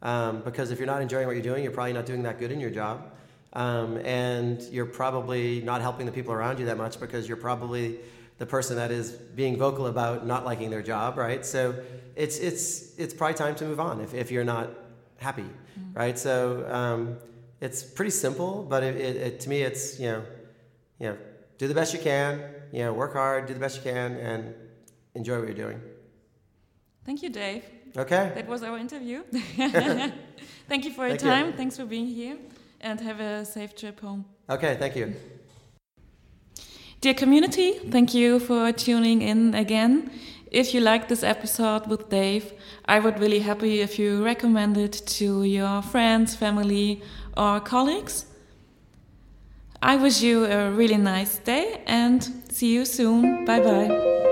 Um, 0.00 0.40
because 0.42 0.70
if 0.70 0.78
you're 0.78 0.86
not 0.86 1.02
enjoying 1.02 1.26
what 1.26 1.34
you're 1.34 1.42
doing, 1.42 1.62
you're 1.62 1.70
probably 1.70 1.92
not 1.92 2.06
doing 2.06 2.22
that 2.22 2.38
good 2.38 2.50
in 2.50 2.60
your 2.60 2.70
job. 2.70 3.12
Um, 3.52 3.98
and 3.98 4.62
you're 4.72 4.86
probably 4.86 5.60
not 5.60 5.82
helping 5.82 6.06
the 6.06 6.12
people 6.12 6.32
around 6.32 6.58
you 6.58 6.64
that 6.64 6.78
much 6.78 6.98
because 6.98 7.28
you're 7.28 7.36
probably 7.36 7.98
the 8.38 8.46
person 8.46 8.76
that 8.76 8.90
is 8.90 9.10
being 9.10 9.58
vocal 9.58 9.86
about 9.86 10.26
not 10.26 10.46
liking 10.46 10.70
their 10.70 10.82
job, 10.82 11.18
right? 11.18 11.44
So 11.44 11.74
it's, 12.16 12.38
it's, 12.38 12.98
it's 12.98 13.12
probably 13.12 13.34
time 13.34 13.54
to 13.56 13.66
move 13.66 13.80
on 13.80 14.00
if, 14.00 14.14
if 14.14 14.30
you're 14.30 14.42
not 14.42 14.70
happy, 15.18 15.42
mm-hmm. 15.42 15.92
right? 15.92 16.18
So 16.18 16.66
um, 16.70 17.18
it's 17.60 17.82
pretty 17.82 18.12
simple, 18.12 18.66
but 18.68 18.82
it, 18.82 18.96
it, 18.96 19.16
it, 19.16 19.40
to 19.40 19.48
me, 19.50 19.60
it's, 19.60 20.00
you 20.00 20.06
know, 20.06 20.24
you 20.98 21.08
know, 21.08 21.18
do 21.58 21.68
the 21.68 21.74
best 21.74 21.92
you 21.92 22.00
can, 22.00 22.42
you 22.72 22.80
know, 22.80 22.94
work 22.94 23.12
hard, 23.12 23.46
do 23.46 23.52
the 23.52 23.60
best 23.60 23.76
you 23.76 23.82
can, 23.92 24.16
and 24.16 24.54
enjoy 25.14 25.38
what 25.38 25.46
you're 25.46 25.54
doing. 25.54 25.80
Thank 27.04 27.22
you, 27.22 27.30
Dave. 27.30 27.64
Okay. 27.96 28.32
That 28.34 28.48
was 28.48 28.62
our 28.62 28.78
interview. 28.78 29.22
thank 30.68 30.84
you 30.84 30.92
for 30.92 31.06
your 31.06 31.16
thank 31.16 31.20
time. 31.20 31.46
You. 31.46 31.52
Thanks 31.52 31.76
for 31.76 31.84
being 31.84 32.06
here, 32.06 32.36
and 32.80 33.00
have 33.00 33.20
a 33.20 33.44
safe 33.44 33.74
trip 33.76 34.00
home. 34.00 34.24
Okay, 34.48 34.76
thank 34.78 34.96
you. 34.96 35.14
Dear 37.00 37.14
community, 37.14 37.72
thank 37.90 38.14
you 38.14 38.40
for 38.40 38.72
tuning 38.72 39.22
in 39.22 39.54
again. 39.54 40.10
If 40.50 40.72
you 40.72 40.80
like 40.80 41.08
this 41.08 41.22
episode 41.22 41.86
with 41.86 42.08
Dave, 42.08 42.52
I 42.86 42.98
would 43.00 43.18
really 43.18 43.40
happy 43.40 43.80
if 43.80 43.98
you 43.98 44.24
recommend 44.24 44.76
it 44.78 45.02
to 45.18 45.42
your 45.42 45.82
friends, 45.82 46.34
family, 46.34 47.02
or 47.36 47.60
colleagues. 47.60 48.26
I 49.82 49.96
wish 49.96 50.22
you 50.22 50.46
a 50.46 50.70
really 50.70 50.96
nice 50.96 51.38
day 51.38 51.82
and 51.86 52.22
see 52.48 52.72
you 52.72 52.84
soon. 52.84 53.44
Bye 53.44 53.60
bye. 53.60 54.30